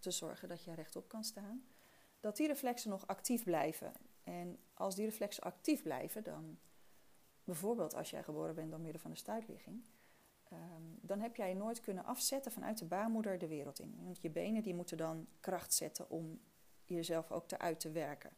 te 0.01 0.11
zorgen 0.11 0.49
dat 0.49 0.65
je 0.65 0.75
rechtop 0.75 1.09
kan 1.09 1.25
staan, 1.25 1.65
dat 2.21 2.37
die 2.37 2.47
reflexen 2.47 2.91
nog 2.91 3.07
actief 3.07 3.45
blijven. 3.45 3.93
En 4.23 4.59
als 4.75 4.95
die 4.95 5.05
reflexen 5.05 5.43
actief 5.43 5.83
blijven, 5.83 6.25
dan 6.25 6.59
bijvoorbeeld 7.45 7.95
als 7.95 8.11
jij 8.11 8.23
geboren 8.23 8.55
bent 8.55 8.71
door 8.71 8.81
middel 8.81 9.01
van 9.01 9.11
een 9.11 9.17
stuitligging, 9.17 9.85
um, 10.53 10.99
dan 11.01 11.21
heb 11.21 11.37
jij 11.37 11.55
nooit 11.55 11.81
kunnen 11.81 12.05
afzetten 12.05 12.53
vanuit 12.53 12.79
de 12.79 12.87
baarmoeder 12.87 13.39
de 13.39 13.49
wereld 13.49 13.81
in. 13.81 14.01
Want 14.03 14.19
je 14.21 14.31
benen 14.31 14.63
die 14.63 14.75
moeten 14.75 14.97
dan 14.97 15.27
kracht 15.41 15.75
zetten 15.75 16.11
om 16.11 16.41
jezelf 16.85 17.31
ook 17.31 17.49
te 17.49 17.59
uit 17.59 17.81
te 17.81 17.91
werken. 17.91 18.37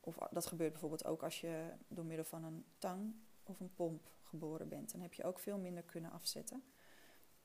Of 0.00 0.16
dat 0.30 0.46
gebeurt 0.46 0.72
bijvoorbeeld 0.72 1.04
ook 1.04 1.22
als 1.22 1.40
je 1.40 1.72
door 1.88 2.04
middel 2.04 2.24
van 2.24 2.44
een 2.44 2.64
tang 2.78 3.14
of 3.42 3.60
een 3.60 3.74
pomp 3.74 4.10
geboren 4.22 4.68
bent. 4.68 4.92
Dan 4.92 5.00
heb 5.00 5.14
je 5.14 5.24
ook 5.24 5.38
veel 5.38 5.58
minder 5.58 5.82
kunnen 5.82 6.10
afzetten. 6.10 6.64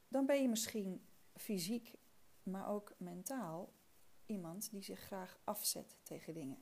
Dan 0.08 0.25
ben 0.25 0.42
je 0.42 0.50
misschien 0.50 1.06
fysiek, 1.36 1.94
maar 2.44 2.70
ook 2.70 2.94
mentaal 2.98 3.74
iemand 4.25 4.72
die 4.72 4.84
zich 4.84 5.00
graag 5.00 5.39
afzet 5.44 5.98
tegen 6.04 6.34
dingen. 6.34 6.58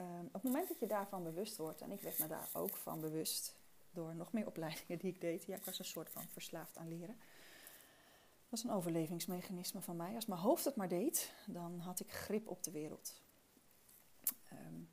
Um, 0.00 0.26
op 0.26 0.32
het 0.32 0.42
moment 0.42 0.68
dat 0.68 0.78
je 0.78 0.86
daarvan 0.86 1.22
bewust 1.22 1.56
wordt, 1.56 1.80
en 1.80 1.90
ik 1.90 2.00
werd 2.00 2.18
me 2.18 2.26
daar 2.26 2.48
ook 2.52 2.76
van 2.76 3.00
bewust 3.00 3.56
door 3.90 4.14
nog 4.14 4.32
meer 4.32 4.46
opleidingen 4.52 4.98
die 4.98 5.12
ik 5.12 5.20
deed, 5.20 5.44
ja, 5.44 5.56
ik 5.56 5.64
was 5.64 5.78
een 5.78 5.84
soort 5.84 6.10
van 6.10 6.28
verslaafd 6.28 6.76
aan 6.76 6.88
leren. 6.88 7.16
Dat 7.16 8.62
was 8.62 8.64
een 8.64 8.70
overlevingsmechanisme 8.70 9.80
van 9.80 9.96
mij. 9.96 10.14
Als 10.14 10.26
mijn 10.26 10.40
hoofd 10.40 10.64
het 10.64 10.76
maar 10.76 10.88
deed, 10.88 11.34
dan 11.46 11.78
had 11.78 12.00
ik 12.00 12.12
grip 12.12 12.48
op 12.48 12.62
de 12.62 12.70
wereld. 12.70 13.22
Um, 14.52 14.88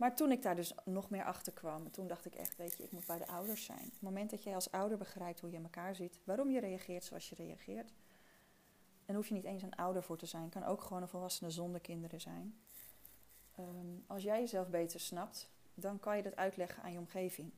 Maar 0.00 0.16
toen 0.16 0.30
ik 0.30 0.42
daar 0.42 0.56
dus 0.56 0.74
nog 0.84 1.10
meer 1.10 1.24
achter 1.24 1.52
kwam, 1.52 1.90
toen 1.90 2.06
dacht 2.06 2.24
ik 2.24 2.34
echt, 2.34 2.56
weet 2.56 2.76
je, 2.76 2.82
ik 2.82 2.92
moet 2.92 3.06
bij 3.06 3.18
de 3.18 3.26
ouders 3.26 3.64
zijn. 3.64 3.84
Op 3.84 3.92
het 3.92 4.00
moment 4.00 4.30
dat 4.30 4.42
jij 4.42 4.54
als 4.54 4.70
ouder 4.70 4.98
begrijpt 4.98 5.40
hoe 5.40 5.50
je 5.50 5.56
in 5.56 5.62
elkaar 5.62 5.94
zit, 5.94 6.20
waarom 6.24 6.50
je 6.50 6.60
reageert 6.60 7.04
zoals 7.04 7.28
je 7.28 7.34
reageert. 7.34 7.92
En 9.06 9.14
hoef 9.14 9.28
je 9.28 9.34
niet 9.34 9.44
eens 9.44 9.62
een 9.62 9.74
ouder 9.74 10.02
voor 10.02 10.16
te 10.16 10.26
zijn, 10.26 10.48
kan 10.48 10.64
ook 10.64 10.82
gewoon 10.82 11.02
een 11.02 11.08
volwassene 11.08 11.50
zonder 11.50 11.80
kinderen 11.80 12.20
zijn. 12.20 12.60
Ehm, 13.56 13.86
als 14.06 14.22
jij 14.22 14.40
jezelf 14.40 14.68
beter 14.68 15.00
snapt, 15.00 15.50
dan 15.74 15.98
kan 15.98 16.16
je 16.16 16.22
dat 16.22 16.36
uitleggen 16.36 16.82
aan 16.82 16.92
je 16.92 16.98
omgeving. 16.98 17.52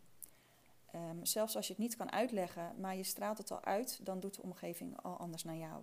Um, 0.95 1.25
zelfs 1.25 1.57
als 1.57 1.67
je 1.67 1.73
het 1.73 1.83
niet 1.83 1.97
kan 1.97 2.13
uitleggen, 2.13 2.81
maar 2.81 2.97
je 2.97 3.03
straalt 3.03 3.39
het 3.39 3.51
al 3.51 3.65
uit, 3.65 4.05
dan 4.05 4.21
doet 4.21 4.35
de 4.35 4.43
omgeving 4.43 5.03
al 5.03 5.17
anders 5.17 5.45
naar 5.45 5.57
jou. 5.57 5.83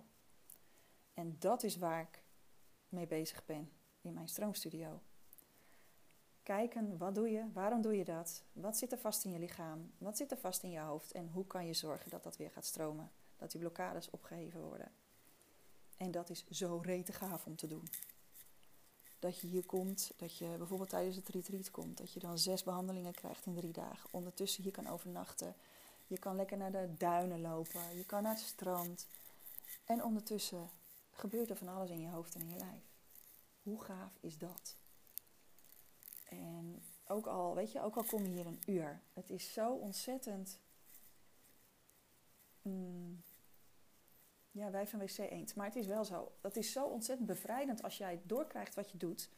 En 1.14 1.36
dat 1.38 1.62
is 1.62 1.76
waar 1.76 2.00
ik 2.00 2.22
mee 2.88 3.06
bezig 3.06 3.44
ben 3.44 3.72
in 4.00 4.12
mijn 4.12 4.28
stroomstudio. 4.28 5.00
Kijken, 6.50 6.98
wat 6.98 7.14
doe 7.14 7.30
je? 7.30 7.44
Waarom 7.52 7.82
doe 7.82 7.96
je 7.96 8.04
dat? 8.04 8.42
Wat 8.52 8.76
zit 8.76 8.92
er 8.92 8.98
vast 8.98 9.24
in 9.24 9.30
je 9.30 9.38
lichaam? 9.38 9.92
Wat 9.98 10.16
zit 10.16 10.30
er 10.30 10.36
vast 10.36 10.62
in 10.62 10.70
je 10.70 10.80
hoofd? 10.80 11.12
En 11.12 11.28
hoe 11.28 11.46
kan 11.46 11.66
je 11.66 11.74
zorgen 11.74 12.10
dat 12.10 12.22
dat 12.22 12.36
weer 12.36 12.50
gaat 12.50 12.64
stromen? 12.64 13.10
Dat 13.36 13.50
die 13.50 13.60
blokkades 13.60 14.10
opgeheven 14.10 14.60
worden. 14.60 14.92
En 15.96 16.10
dat 16.10 16.30
is 16.30 16.44
zo 16.48 16.80
rete 16.84 17.12
gaaf 17.12 17.46
om 17.46 17.56
te 17.56 17.66
doen. 17.66 17.88
Dat 19.18 19.38
je 19.38 19.46
hier 19.46 19.66
komt, 19.66 20.12
dat 20.16 20.38
je 20.38 20.54
bijvoorbeeld 20.58 20.88
tijdens 20.88 21.16
het 21.16 21.28
retreat 21.28 21.70
komt, 21.70 21.98
dat 21.98 22.12
je 22.12 22.20
dan 22.20 22.38
zes 22.38 22.62
behandelingen 22.62 23.14
krijgt 23.14 23.46
in 23.46 23.54
drie 23.54 23.72
dagen. 23.72 24.08
Ondertussen 24.12 24.62
hier 24.62 24.72
kan 24.72 24.88
overnachten. 24.88 25.54
Je 26.06 26.18
kan 26.18 26.36
lekker 26.36 26.56
naar 26.56 26.72
de 26.72 26.94
duinen 26.98 27.40
lopen, 27.40 27.96
je 27.96 28.04
kan 28.06 28.22
naar 28.22 28.34
het 28.34 28.42
strand. 28.42 29.06
En 29.84 30.04
ondertussen 30.04 30.70
gebeurt 31.10 31.50
er 31.50 31.56
van 31.56 31.68
alles 31.68 31.90
in 31.90 32.00
je 32.00 32.08
hoofd 32.08 32.34
en 32.34 32.40
in 32.40 32.50
je 32.50 32.58
lijf. 32.58 32.84
Hoe 33.62 33.82
gaaf 33.82 34.12
is 34.20 34.38
dat? 34.38 34.78
En 36.30 36.82
ook 37.06 37.26
al, 37.26 37.54
weet 37.54 37.72
je, 37.72 37.82
ook 37.82 37.96
al 37.96 38.04
kom 38.04 38.22
je 38.22 38.30
hier 38.30 38.46
een 38.46 38.62
uur. 38.66 39.00
Het 39.12 39.30
is 39.30 39.52
zo 39.52 39.72
ontzettend. 39.72 40.60
Mm, 42.62 43.22
ja, 44.50 44.70
wij 44.70 44.86
van 44.86 44.98
WC 44.98 45.18
eens. 45.18 45.54
Maar 45.54 45.66
het 45.66 45.76
is 45.76 45.86
wel 45.86 46.04
zo. 46.04 46.32
Dat 46.40 46.56
is 46.56 46.72
zo 46.72 46.84
ontzettend 46.84 47.28
bevrijdend 47.28 47.82
als 47.82 47.98
jij 47.98 48.20
doorkrijgt 48.24 48.74
wat 48.74 48.90
je 48.90 48.98
doet. 48.98 49.30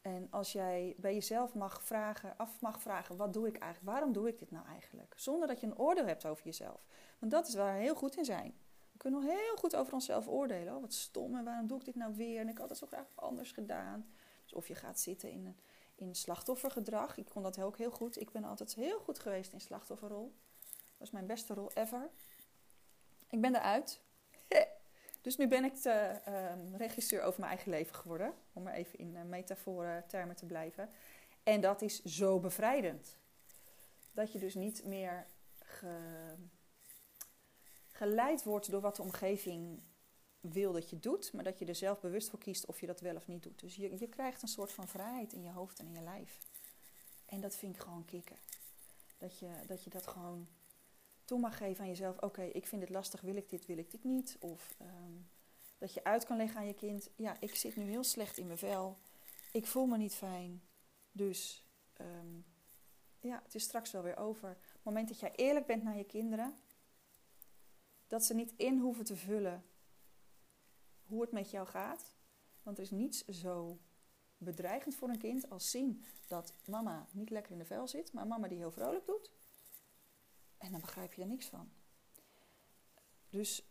En 0.00 0.26
als 0.30 0.52
jij 0.52 0.94
bij 0.96 1.14
jezelf 1.14 1.54
mag 1.54 1.82
vragen, 1.82 2.36
af 2.36 2.60
mag 2.60 2.80
vragen, 2.80 3.16
wat 3.16 3.32
doe 3.32 3.46
ik 3.46 3.56
eigenlijk? 3.56 3.92
Waarom 3.92 4.12
doe 4.12 4.28
ik 4.28 4.38
dit 4.38 4.50
nou 4.50 4.66
eigenlijk? 4.66 5.14
Zonder 5.16 5.48
dat 5.48 5.60
je 5.60 5.66
een 5.66 5.78
oordeel 5.78 6.06
hebt 6.06 6.26
over 6.26 6.44
jezelf. 6.44 6.86
Want 7.18 7.32
dat 7.32 7.48
is 7.48 7.54
waar 7.54 7.76
we 7.76 7.82
heel 7.82 7.94
goed 7.94 8.16
in 8.16 8.24
zijn. 8.24 8.54
We 8.92 8.98
kunnen 8.98 9.22
heel 9.22 9.56
goed 9.56 9.76
over 9.76 9.92
onszelf 9.92 10.28
oordelen. 10.28 10.74
Oh, 10.74 10.80
wat 10.80 10.94
stom 10.94 11.36
en 11.36 11.44
waarom 11.44 11.66
doe 11.66 11.78
ik 11.78 11.84
dit 11.84 11.94
nou 11.94 12.14
weer? 12.14 12.40
En 12.40 12.48
ik 12.48 12.58
had 12.58 12.68
het 12.68 12.78
zo 12.78 12.86
graag 12.86 13.06
anders 13.14 13.52
gedaan. 13.52 14.06
Dus 14.42 14.52
of 14.52 14.68
je 14.68 14.74
gaat 14.74 15.00
zitten 15.00 15.30
in, 15.30 15.46
een, 15.46 15.56
in 16.00 16.14
slachtoffergedrag. 16.14 17.16
Ik 17.16 17.28
kon 17.28 17.42
dat 17.42 17.60
ook 17.60 17.78
heel 17.78 17.90
goed. 17.90 18.20
Ik 18.20 18.30
ben 18.30 18.44
altijd 18.44 18.74
heel 18.74 18.98
goed 18.98 19.18
geweest 19.18 19.52
in 19.52 19.60
slachtofferrol. 19.60 20.34
Dat 20.68 20.98
was 20.98 21.10
mijn 21.10 21.26
beste 21.26 21.54
rol 21.54 21.70
ever. 21.74 22.08
Ik 23.28 23.40
ben 23.40 23.54
eruit. 23.54 24.00
dus 25.22 25.36
nu 25.36 25.48
ben 25.48 25.64
ik 25.64 25.82
de 25.82 26.20
uh, 26.28 26.76
regisseur 26.76 27.22
over 27.22 27.40
mijn 27.40 27.52
eigen 27.52 27.70
leven 27.70 27.94
geworden. 27.94 28.34
Om 28.52 28.62
maar 28.62 28.74
even 28.74 28.98
in 28.98 29.14
uh, 29.14 29.22
metaforen 29.22 30.06
termen 30.06 30.36
te 30.36 30.46
blijven. 30.46 30.90
En 31.42 31.60
dat 31.60 31.82
is 31.82 32.02
zo 32.02 32.38
bevrijdend. 32.38 33.18
Dat 34.12 34.32
je 34.32 34.38
dus 34.38 34.54
niet 34.54 34.84
meer 34.84 35.26
ge, 35.58 35.96
geleid 37.90 38.42
wordt 38.42 38.70
door 38.70 38.80
wat 38.80 38.96
de 38.96 39.02
omgeving 39.02 39.82
wil 40.40 40.72
dat 40.72 40.90
je 40.90 40.98
doet. 40.98 41.32
Maar 41.32 41.44
dat 41.44 41.58
je 41.58 41.64
er 41.64 41.74
zelf 41.74 42.00
bewust 42.00 42.30
voor 42.30 42.38
kiest 42.38 42.66
of 42.66 42.80
je 42.80 42.86
dat 42.86 43.00
wel 43.00 43.16
of 43.16 43.26
niet 43.26 43.42
doet. 43.42 43.60
Dus 43.60 43.76
je, 43.76 43.98
je 43.98 44.08
krijgt 44.08 44.42
een 44.42 44.48
soort 44.48 44.72
van 44.72 44.88
vrijheid 44.88 45.32
in 45.32 45.42
je 45.42 45.50
hoofd 45.50 45.78
en 45.78 45.86
in 45.86 45.92
je 45.92 46.00
lijf. 46.00 46.38
En 47.26 47.40
dat 47.40 47.56
vind 47.56 47.74
ik 47.74 47.82
gewoon 47.82 48.04
kicken. 48.04 48.36
Dat 49.18 49.38
je 49.38 49.50
dat, 49.66 49.84
je 49.84 49.90
dat 49.90 50.06
gewoon 50.06 50.48
toe 51.24 51.38
mag 51.38 51.56
geven 51.56 51.82
aan 51.82 51.88
jezelf: 51.88 52.18
oké, 52.18 52.42
ik 52.42 52.66
vind 52.66 52.82
het 52.82 52.90
lastig, 52.90 53.20
wil 53.20 53.36
ik 53.36 53.48
dit, 53.48 53.66
wil 53.66 53.78
ik 53.78 53.90
dit 53.90 54.04
niet? 54.04 54.36
Of 54.40 54.74
ehm, 54.78 55.12
dat 55.78 55.94
je 55.94 56.04
uit 56.04 56.24
kan 56.24 56.36
leggen 56.36 56.58
aan 56.58 56.66
je 56.66 56.74
kind: 56.74 57.10
ja, 57.16 57.36
ik 57.40 57.54
zit 57.54 57.76
nu 57.76 57.82
heel 57.82 58.04
slecht 58.04 58.38
in 58.38 58.46
mijn 58.46 58.58
vel, 58.58 58.98
ik 59.52 59.66
voel 59.66 59.86
me 59.86 59.96
niet 59.96 60.14
fijn, 60.14 60.62
dus 61.12 61.64
ehm, 61.92 62.40
ja, 63.20 63.42
het 63.44 63.54
is 63.54 63.62
straks 63.62 63.90
wel 63.90 64.02
weer 64.02 64.16
over. 64.16 64.48
Het 64.48 64.82
moment 64.82 65.08
dat 65.08 65.20
jij 65.20 65.32
eerlijk 65.34 65.66
bent 65.66 65.82
naar 65.82 65.96
je 65.96 66.04
kinderen, 66.04 66.54
dat 68.06 68.24
ze 68.24 68.34
niet 68.34 68.52
in 68.56 68.78
hoeven 68.78 69.04
te 69.04 69.16
vullen 69.16 69.64
hoe 71.10 71.20
het 71.20 71.32
met 71.32 71.50
jou 71.50 71.66
gaat, 71.66 72.14
want 72.62 72.78
er 72.78 72.84
is 72.84 72.90
niets 72.90 73.24
zo 73.24 73.78
bedreigend 74.38 74.94
voor 74.94 75.08
een 75.08 75.18
kind 75.18 75.50
als 75.50 75.70
zien 75.70 76.04
dat 76.26 76.52
mama 76.64 77.06
niet 77.10 77.30
lekker 77.30 77.52
in 77.52 77.58
de 77.58 77.64
vel 77.64 77.88
zit, 77.88 78.12
maar 78.12 78.26
mama 78.26 78.48
die 78.48 78.58
heel 78.58 78.70
vrolijk 78.70 79.06
doet. 79.06 79.30
En 80.58 80.72
dan 80.72 80.80
begrijp 80.80 81.14
je 81.14 81.22
er 81.22 81.28
niks 81.28 81.46
van. 81.46 81.70
Dus 83.30 83.62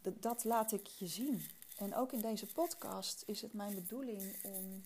dat 0.00 0.44
laat 0.44 0.72
ik 0.72 0.86
je 0.86 1.06
zien. 1.06 1.42
En 1.76 1.94
ook 1.94 2.12
in 2.12 2.20
deze 2.20 2.46
podcast 2.46 3.22
is 3.26 3.42
het 3.42 3.52
mijn 3.52 3.74
bedoeling 3.74 4.44
om, 4.44 4.82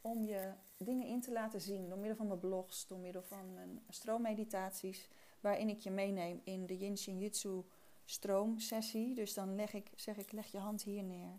om 0.00 0.24
je 0.24 0.52
dingen 0.76 1.06
in 1.06 1.20
te 1.20 1.32
laten 1.32 1.60
zien. 1.60 1.88
Door 1.88 1.98
middel 1.98 2.16
van 2.16 2.26
mijn 2.26 2.38
blogs, 2.38 2.86
door 2.86 2.98
middel 2.98 3.22
van 3.22 3.54
mijn 3.54 3.82
stroommeditaties. 3.88 5.08
Waarin 5.40 5.68
ik 5.68 5.78
je 5.78 5.90
meeneem 5.90 6.40
in 6.44 6.66
de 6.66 6.78
Yin 6.78 6.98
Shin 6.98 7.18
Jitsu 7.18 7.64
stroomsessie. 8.10 9.14
Dus 9.14 9.34
dan 9.34 9.54
leg 9.54 9.72
ik, 9.72 9.90
zeg 9.94 10.16
ik, 10.16 10.32
leg 10.32 10.46
je 10.46 10.58
hand 10.58 10.82
hier 10.82 11.02
neer. 11.02 11.38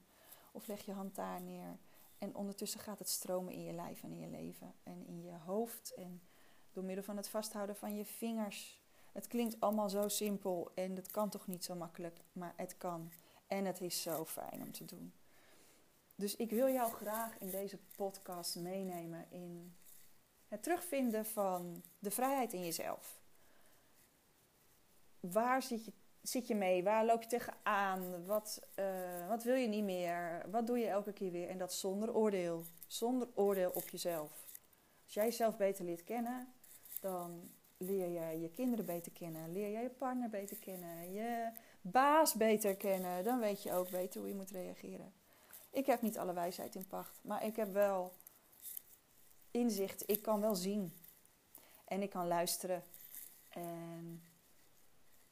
Of 0.51 0.67
leg 0.67 0.85
je 0.85 0.91
hand 0.91 1.15
daar 1.15 1.41
neer. 1.41 1.77
En 2.17 2.35
ondertussen 2.35 2.79
gaat 2.79 2.99
het 2.99 3.09
stromen 3.09 3.53
in 3.53 3.63
je 3.63 3.73
lijf 3.73 4.03
en 4.03 4.11
in 4.11 4.19
je 4.19 4.29
leven. 4.29 4.73
En 4.83 5.05
in 5.07 5.21
je 5.21 5.37
hoofd. 5.45 5.93
En 5.93 6.21
door 6.71 6.83
middel 6.83 7.03
van 7.03 7.17
het 7.17 7.29
vasthouden 7.29 7.75
van 7.75 7.95
je 7.95 8.05
vingers 8.05 8.81
het 9.11 9.27
klinkt 9.27 9.59
allemaal 9.59 9.89
zo 9.89 10.07
simpel 10.07 10.71
en 10.73 10.95
het 10.95 11.11
kan 11.11 11.29
toch 11.29 11.47
niet 11.47 11.63
zo 11.63 11.75
makkelijk, 11.75 12.19
maar 12.31 12.53
het 12.55 12.77
kan. 12.77 13.11
En 13.47 13.65
het 13.65 13.81
is 13.81 14.01
zo 14.01 14.25
fijn 14.25 14.61
om 14.61 14.71
te 14.71 14.85
doen. 14.85 15.13
Dus 16.15 16.35
ik 16.35 16.49
wil 16.49 16.67
jou 16.67 16.91
graag 16.91 17.39
in 17.39 17.49
deze 17.49 17.77
podcast 17.95 18.55
meenemen 18.55 19.25
in 19.29 19.75
het 20.47 20.63
terugvinden 20.63 21.25
van 21.25 21.83
de 21.99 22.11
vrijheid 22.11 22.53
in 22.53 22.63
jezelf. 22.63 23.19
Waar 25.19 25.61
zit 25.61 25.85
je, 25.85 25.91
zit 26.21 26.47
je 26.47 26.55
mee? 26.55 26.83
Waar 26.83 27.05
loop 27.05 27.21
je 27.21 27.29
tegenaan? 27.29 28.25
Wat, 28.25 28.67
uh, 28.75 29.27
wat 29.27 29.43
wil 29.43 29.55
je 29.55 29.67
niet 29.67 29.83
meer? 29.83 30.45
Wat 30.51 30.67
doe 30.67 30.79
je 30.79 30.87
elke 30.87 31.13
keer 31.13 31.31
weer? 31.31 31.49
En 31.49 31.57
dat 31.57 31.73
zonder 31.73 32.15
oordeel. 32.15 32.63
Zonder 32.87 33.27
oordeel 33.33 33.69
op 33.69 33.89
jezelf. 33.89 34.31
Als 35.03 35.13
jij 35.13 35.25
jezelf 35.25 35.57
beter 35.57 35.85
leert 35.85 36.03
kennen, 36.03 36.53
dan 36.99 37.51
leer 37.77 38.11
jij 38.11 38.39
je 38.39 38.49
kinderen 38.49 38.85
beter 38.85 39.11
kennen, 39.11 39.51
leer 39.51 39.71
jij 39.71 39.81
je 39.81 39.89
partner 39.89 40.29
beter 40.29 40.57
kennen, 40.57 41.11
je 41.11 41.51
baas 41.81 42.33
beter 42.33 42.75
kennen, 42.75 43.23
dan 43.23 43.39
weet 43.39 43.63
je 43.63 43.73
ook 43.73 43.89
beter 43.89 44.19
hoe 44.19 44.29
je 44.29 44.35
moet 44.35 44.51
reageren. 44.51 45.13
Ik 45.71 45.85
heb 45.85 46.01
niet 46.01 46.17
alle 46.17 46.33
wijsheid 46.33 46.75
in 46.75 46.87
pacht, 46.87 47.19
maar 47.23 47.45
ik 47.45 47.55
heb 47.55 47.71
wel 47.71 48.13
inzicht. 49.51 50.03
Ik 50.09 50.21
kan 50.21 50.41
wel 50.41 50.55
zien 50.55 50.93
en 51.85 52.01
ik 52.01 52.09
kan 52.09 52.27
luisteren. 52.27 52.83
En 53.49 54.23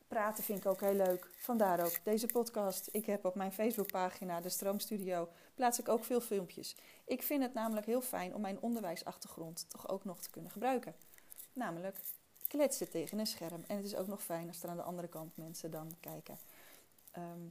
praten 0.10 0.44
vind 0.44 0.60
ik 0.60 0.66
ook 0.66 0.82
heel 0.82 0.94
leuk. 0.94 1.30
Vandaar 1.36 1.86
ook 1.86 2.00
deze 2.04 2.26
podcast. 2.26 2.90
Ik 2.92 3.06
heb 3.06 3.26
op 3.26 3.36
mijn 3.36 3.52
Facebookpagina, 3.52 4.42
de 4.42 4.50
Stroomstudio, 4.50 5.30
plaats 5.56 5.80
ik 5.80 5.90
ook 5.90 6.04
veel 6.04 6.22
filmpjes. 6.22 6.76
Ik 7.06 7.24
vind 7.24 7.42
het 7.42 7.54
namelijk 7.54 7.86
heel 7.86 8.02
fijn 8.02 8.36
om 8.36 8.42
mijn 8.42 8.62
onderwijsachtergrond 8.62 9.66
toch 9.70 9.90
ook 9.90 10.06
nog 10.06 10.20
te 10.22 10.30
kunnen 10.30 10.52
gebruiken. 10.52 10.96
Namelijk 11.54 11.98
kletsen 12.48 12.90
tegen 12.90 13.20
een 13.20 13.28
scherm. 13.28 13.64
En 13.68 13.76
het 13.76 13.86
is 13.86 13.96
ook 13.96 14.08
nog 14.08 14.24
fijn 14.24 14.48
als 14.48 14.64
er 14.64 14.70
aan 14.70 14.78
de 14.78 14.84
andere 14.84 15.08
kant 15.08 15.38
mensen 15.38 15.72
dan 15.72 15.92
kijken. 16.00 16.38
Ehm, 17.12 17.48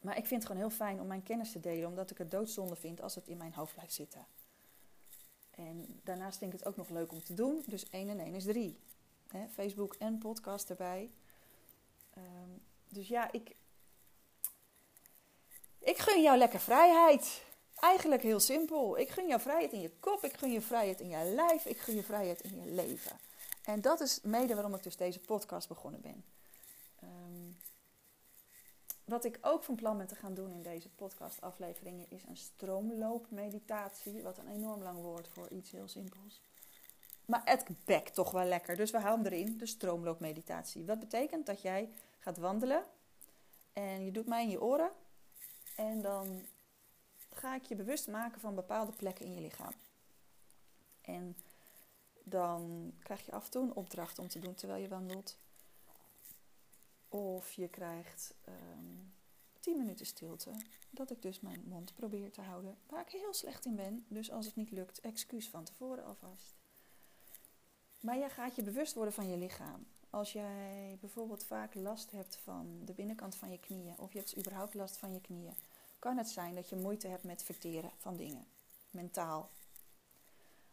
maar 0.00 0.16
ik 0.16 0.26
vind 0.26 0.42
het 0.42 0.50
gewoon 0.50 0.68
heel 0.68 0.76
fijn 0.76 1.00
om 1.00 1.06
mijn 1.06 1.22
kennis 1.22 1.52
te 1.52 1.60
delen, 1.60 1.88
omdat 1.88 2.10
ik 2.10 2.18
het 2.18 2.30
doodzonde 2.30 2.76
vind 2.76 3.02
als 3.02 3.14
het 3.14 3.28
in 3.28 3.36
mijn 3.36 3.54
hoofd 3.54 3.74
blijft 3.74 3.94
zitten. 3.94 4.26
En 5.50 6.00
daarnaast 6.04 6.38
vind 6.38 6.52
ik 6.52 6.58
het 6.58 6.68
ook 6.68 6.76
nog 6.76 6.88
leuk 6.88 7.12
om 7.12 7.22
te 7.22 7.34
doen. 7.34 7.62
Dus 7.66 7.90
1 7.90 8.08
en 8.08 8.20
1 8.20 8.34
is 8.34 8.44
3. 8.44 8.78
Facebook 9.50 9.94
en 9.94 10.18
podcast 10.18 10.70
erbij. 10.70 11.10
Ehm, 12.10 12.50
dus 12.88 13.08
ja, 13.08 13.32
ik, 13.32 13.56
ik 15.78 15.98
gun 15.98 16.22
jou 16.22 16.38
lekker 16.38 16.60
vrijheid. 16.60 17.42
Eigenlijk 17.74 18.22
heel 18.22 18.40
simpel. 18.40 18.98
Ik 18.98 19.10
gun 19.10 19.26
jou 19.26 19.40
vrijheid 19.40 19.72
in 19.72 19.80
je 19.80 19.90
kop, 20.00 20.24
ik 20.24 20.36
gun 20.36 20.52
je 20.52 20.60
vrijheid 20.60 21.00
in 21.00 21.08
je 21.08 21.24
lijf, 21.24 21.64
ik 21.64 21.78
gun 21.78 21.94
je 21.94 22.02
vrijheid 22.02 22.40
in 22.40 22.60
je 22.60 22.70
leven. 22.70 23.18
En 23.64 23.80
dat 23.80 24.00
is 24.00 24.20
mede 24.22 24.54
waarom 24.54 24.74
ik 24.74 24.82
dus 24.82 24.96
deze 24.96 25.20
podcast 25.20 25.68
begonnen 25.68 26.00
ben. 26.00 26.24
Um, 27.02 27.58
wat 29.04 29.24
ik 29.24 29.38
ook 29.40 29.62
van 29.64 29.74
plan 29.74 29.96
ben 29.96 30.06
te 30.06 30.14
gaan 30.14 30.34
doen 30.34 30.52
in 30.52 30.62
deze 30.62 30.88
podcastafleveringen 30.88 32.06
is 32.08 32.22
een 32.22 32.36
stroomloopmeditatie. 32.36 34.22
Wat 34.22 34.38
een 34.38 34.48
enorm 34.48 34.82
lang 34.82 35.02
woord 35.02 35.28
voor 35.28 35.48
iets 35.48 35.70
heel 35.70 35.88
simpels. 35.88 36.42
Maar 37.30 37.42
het 37.44 37.66
bekt 37.84 38.14
toch 38.14 38.30
wel 38.30 38.44
lekker. 38.44 38.76
Dus 38.76 38.90
we 38.90 38.98
houden 38.98 39.32
erin 39.32 39.58
de 39.58 39.66
stroomloopmeditatie. 39.66 40.84
Wat 40.84 40.98
betekent 40.98 41.46
dat 41.46 41.62
jij 41.62 41.90
gaat 42.18 42.36
wandelen 42.36 42.84
en 43.72 44.04
je 44.04 44.10
doet 44.10 44.26
mij 44.26 44.42
in 44.42 44.50
je 44.50 44.62
oren. 44.62 44.90
En 45.76 46.00
dan 46.00 46.46
ga 47.32 47.54
ik 47.54 47.64
je 47.64 47.74
bewust 47.74 48.08
maken 48.08 48.40
van 48.40 48.54
bepaalde 48.54 48.92
plekken 48.92 49.24
in 49.24 49.34
je 49.34 49.40
lichaam. 49.40 49.72
En 51.00 51.36
dan 52.22 52.92
krijg 53.02 53.26
je 53.26 53.32
af 53.32 53.44
en 53.44 53.50
toe 53.50 53.62
een 53.62 53.74
opdracht 53.74 54.18
om 54.18 54.28
te 54.28 54.38
doen 54.38 54.54
terwijl 54.54 54.82
je 54.82 54.88
wandelt. 54.88 55.36
Of 57.08 57.52
je 57.52 57.68
krijgt 57.68 58.34
um, 58.48 59.12
10 59.60 59.76
minuten 59.76 60.06
stilte. 60.06 60.50
Dat 60.90 61.10
ik 61.10 61.22
dus 61.22 61.40
mijn 61.40 61.64
mond 61.66 61.94
probeer 61.94 62.30
te 62.30 62.40
houden. 62.40 62.78
Waar 62.86 63.00
ik 63.00 63.20
heel 63.20 63.34
slecht 63.34 63.64
in 63.64 63.76
ben. 63.76 64.04
Dus 64.08 64.30
als 64.30 64.46
het 64.46 64.56
niet 64.56 64.70
lukt, 64.70 65.00
excuus 65.00 65.48
van 65.48 65.64
tevoren 65.64 66.04
alvast. 66.04 66.59
Maar 68.00 68.18
jij 68.18 68.30
gaat 68.30 68.56
je 68.56 68.62
bewust 68.62 68.94
worden 68.94 69.14
van 69.14 69.28
je 69.28 69.36
lichaam. 69.36 69.86
Als 70.10 70.32
jij 70.32 70.96
bijvoorbeeld 71.00 71.44
vaak 71.44 71.74
last 71.74 72.10
hebt 72.10 72.36
van 72.36 72.80
de 72.84 72.92
binnenkant 72.92 73.34
van 73.34 73.50
je 73.50 73.58
knieën. 73.58 73.98
Of 73.98 74.12
je 74.12 74.18
hebt 74.18 74.38
überhaupt 74.38 74.74
last 74.74 74.96
van 74.96 75.12
je 75.12 75.20
knieën. 75.20 75.54
Kan 75.98 76.16
het 76.16 76.28
zijn 76.28 76.54
dat 76.54 76.68
je 76.68 76.76
moeite 76.76 77.08
hebt 77.08 77.24
met 77.24 77.42
verteren 77.42 77.90
van 77.98 78.16
dingen. 78.16 78.44
Mentaal. 78.90 79.50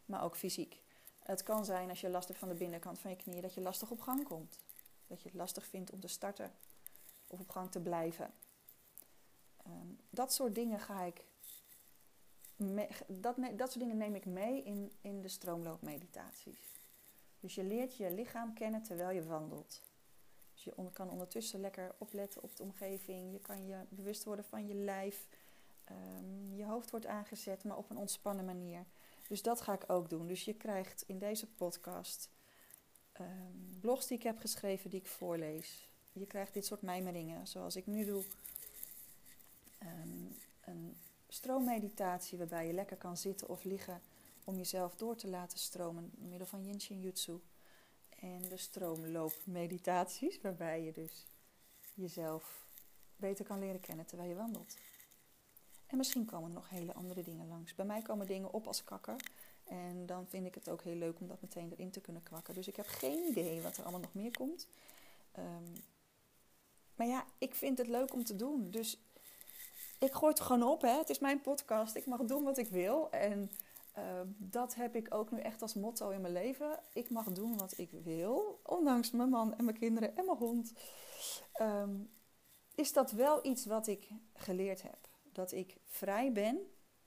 Maar 0.04 0.22
ook 0.22 0.36
fysiek. 0.36 0.82
Het 1.22 1.42
kan 1.42 1.64
zijn 1.64 1.88
als 1.88 2.00
je 2.00 2.08
last 2.08 2.28
hebt 2.28 2.40
van 2.40 2.48
de 2.48 2.54
binnenkant 2.54 2.98
van 2.98 3.10
je 3.10 3.16
knieën. 3.16 3.42
Dat 3.42 3.54
je 3.54 3.60
lastig 3.60 3.90
op 3.90 4.00
gang 4.00 4.24
komt. 4.24 4.58
Dat 5.06 5.22
je 5.22 5.28
het 5.28 5.38
lastig 5.38 5.66
vindt 5.66 5.92
om 5.92 6.00
te 6.00 6.08
starten. 6.08 6.52
Of 7.26 7.40
op 7.40 7.50
gang 7.50 7.70
te 7.70 7.80
blijven. 7.80 8.34
Ehm, 9.64 9.92
dat 10.10 10.32
soort 10.32 10.54
dingen 10.54 10.80
ga 10.80 11.02
ik. 11.02 11.24
dat, 13.06 13.36
dat 13.36 13.72
soort 13.72 13.80
dingen 13.80 13.96
neem 13.96 14.14
ik 14.14 14.26
mee 14.26 14.62
in, 14.62 14.92
in 15.00 15.22
de 15.22 15.28
stroomloopmeditaties. 15.28 16.77
Dus 17.40 17.54
je 17.54 17.64
leert 17.64 17.96
je 17.96 18.10
lichaam 18.10 18.54
kennen 18.54 18.82
terwijl 18.82 19.10
je 19.10 19.24
wandelt. 19.24 19.82
Dus 20.54 20.64
je 20.64 20.74
kan 20.92 21.10
ondertussen 21.10 21.60
lekker 21.60 21.94
opletten 21.98 22.42
op 22.42 22.56
de 22.56 22.62
omgeving. 22.62 23.32
Je 23.32 23.40
kan 23.40 23.66
je 23.66 23.76
bewust 23.88 24.24
worden 24.24 24.44
van 24.44 24.66
je 24.66 24.74
lijf. 24.74 25.26
Um, 25.90 26.54
je 26.54 26.64
hoofd 26.64 26.90
wordt 26.90 27.06
aangezet, 27.06 27.64
maar 27.64 27.76
op 27.76 27.90
een 27.90 27.96
ontspannen 27.96 28.44
manier. 28.44 28.84
Dus 29.28 29.42
dat 29.42 29.60
ga 29.60 29.72
ik 29.72 29.90
ook 29.90 30.10
doen. 30.10 30.26
Dus 30.26 30.44
je 30.44 30.54
krijgt 30.54 31.04
in 31.06 31.18
deze 31.18 31.46
podcast 31.46 32.30
um, 33.20 33.78
blogs 33.80 34.06
die 34.06 34.16
ik 34.16 34.22
heb 34.22 34.38
geschreven, 34.38 34.90
die 34.90 35.00
ik 35.00 35.06
voorlees. 35.06 35.88
Je 36.12 36.26
krijgt 36.26 36.54
dit 36.54 36.66
soort 36.66 36.82
mijmeringen, 36.82 37.46
zoals 37.46 37.76
ik 37.76 37.86
nu 37.86 38.04
doe. 38.04 38.22
Um, 39.82 40.36
een 40.60 40.96
stroommeditatie 41.28 42.38
waarbij 42.38 42.66
je 42.66 42.72
lekker 42.72 42.96
kan 42.96 43.16
zitten 43.16 43.48
of 43.48 43.64
liggen 43.64 44.00
om 44.48 44.56
jezelf 44.56 44.94
door 44.94 45.16
te 45.16 45.28
laten 45.28 45.58
stromen 45.58 46.10
door 46.14 46.28
middel 46.28 46.46
van 46.46 46.64
Yin 46.64 47.00
Jutsu. 47.00 47.40
En 48.18 48.42
de 48.48 48.56
stroomloopmeditaties 48.56 50.40
waarbij 50.40 50.82
je 50.82 50.92
dus 50.92 51.26
jezelf 51.94 52.66
beter 53.16 53.44
kan 53.44 53.58
leren 53.58 53.80
kennen 53.80 54.06
terwijl 54.06 54.28
je 54.28 54.36
wandelt. 54.36 54.76
En 55.86 55.96
misschien 55.96 56.24
komen 56.24 56.48
er 56.48 56.54
nog 56.54 56.68
hele 56.68 56.94
andere 56.94 57.22
dingen 57.22 57.48
langs. 57.48 57.74
Bij 57.74 57.84
mij 57.84 58.02
komen 58.02 58.26
dingen 58.26 58.52
op 58.52 58.66
als 58.66 58.84
kakker. 58.84 59.16
En 59.64 60.06
dan 60.06 60.26
vind 60.28 60.46
ik 60.46 60.54
het 60.54 60.68
ook 60.68 60.82
heel 60.82 60.96
leuk 60.96 61.20
om 61.20 61.28
dat 61.28 61.40
meteen 61.40 61.72
erin 61.72 61.90
te 61.90 62.00
kunnen 62.00 62.22
kwakken. 62.22 62.54
Dus 62.54 62.68
ik 62.68 62.76
heb 62.76 62.86
geen 62.86 63.28
idee 63.28 63.60
wat 63.62 63.76
er 63.76 63.82
allemaal 63.82 64.00
nog 64.00 64.14
meer 64.14 64.36
komt. 64.36 64.68
Um, 65.38 65.72
maar 66.94 67.06
ja, 67.06 67.24
ik 67.38 67.54
vind 67.54 67.78
het 67.78 67.88
leuk 67.88 68.12
om 68.12 68.24
te 68.24 68.36
doen. 68.36 68.70
Dus 68.70 68.98
ik 69.98 70.12
gooi 70.12 70.32
het 70.32 70.40
gewoon 70.40 70.62
op. 70.62 70.82
Hè. 70.82 70.98
Het 70.98 71.10
is 71.10 71.18
mijn 71.18 71.40
podcast. 71.40 71.94
Ik 71.94 72.06
mag 72.06 72.24
doen 72.24 72.44
wat 72.44 72.58
ik 72.58 72.68
wil. 72.68 73.10
En 73.10 73.50
uh, 73.98 74.20
dat 74.36 74.74
heb 74.74 74.96
ik 74.96 75.14
ook 75.14 75.30
nu 75.30 75.40
echt 75.40 75.62
als 75.62 75.74
motto 75.74 76.10
in 76.10 76.20
mijn 76.20 76.32
leven. 76.32 76.80
Ik 76.92 77.10
mag 77.10 77.32
doen 77.32 77.58
wat 77.58 77.78
ik 77.78 77.90
wil. 77.90 78.60
Ondanks 78.62 79.10
mijn 79.10 79.28
man 79.28 79.54
en 79.54 79.64
mijn 79.64 79.78
kinderen 79.78 80.16
en 80.16 80.24
mijn 80.24 80.38
hond. 80.38 80.72
Um, 81.60 82.10
is 82.74 82.92
dat 82.92 83.10
wel 83.10 83.46
iets 83.46 83.66
wat 83.66 83.86
ik 83.86 84.08
geleerd 84.34 84.82
heb. 84.82 85.08
Dat 85.32 85.52
ik 85.52 85.76
vrij 85.84 86.32
ben 86.32 86.58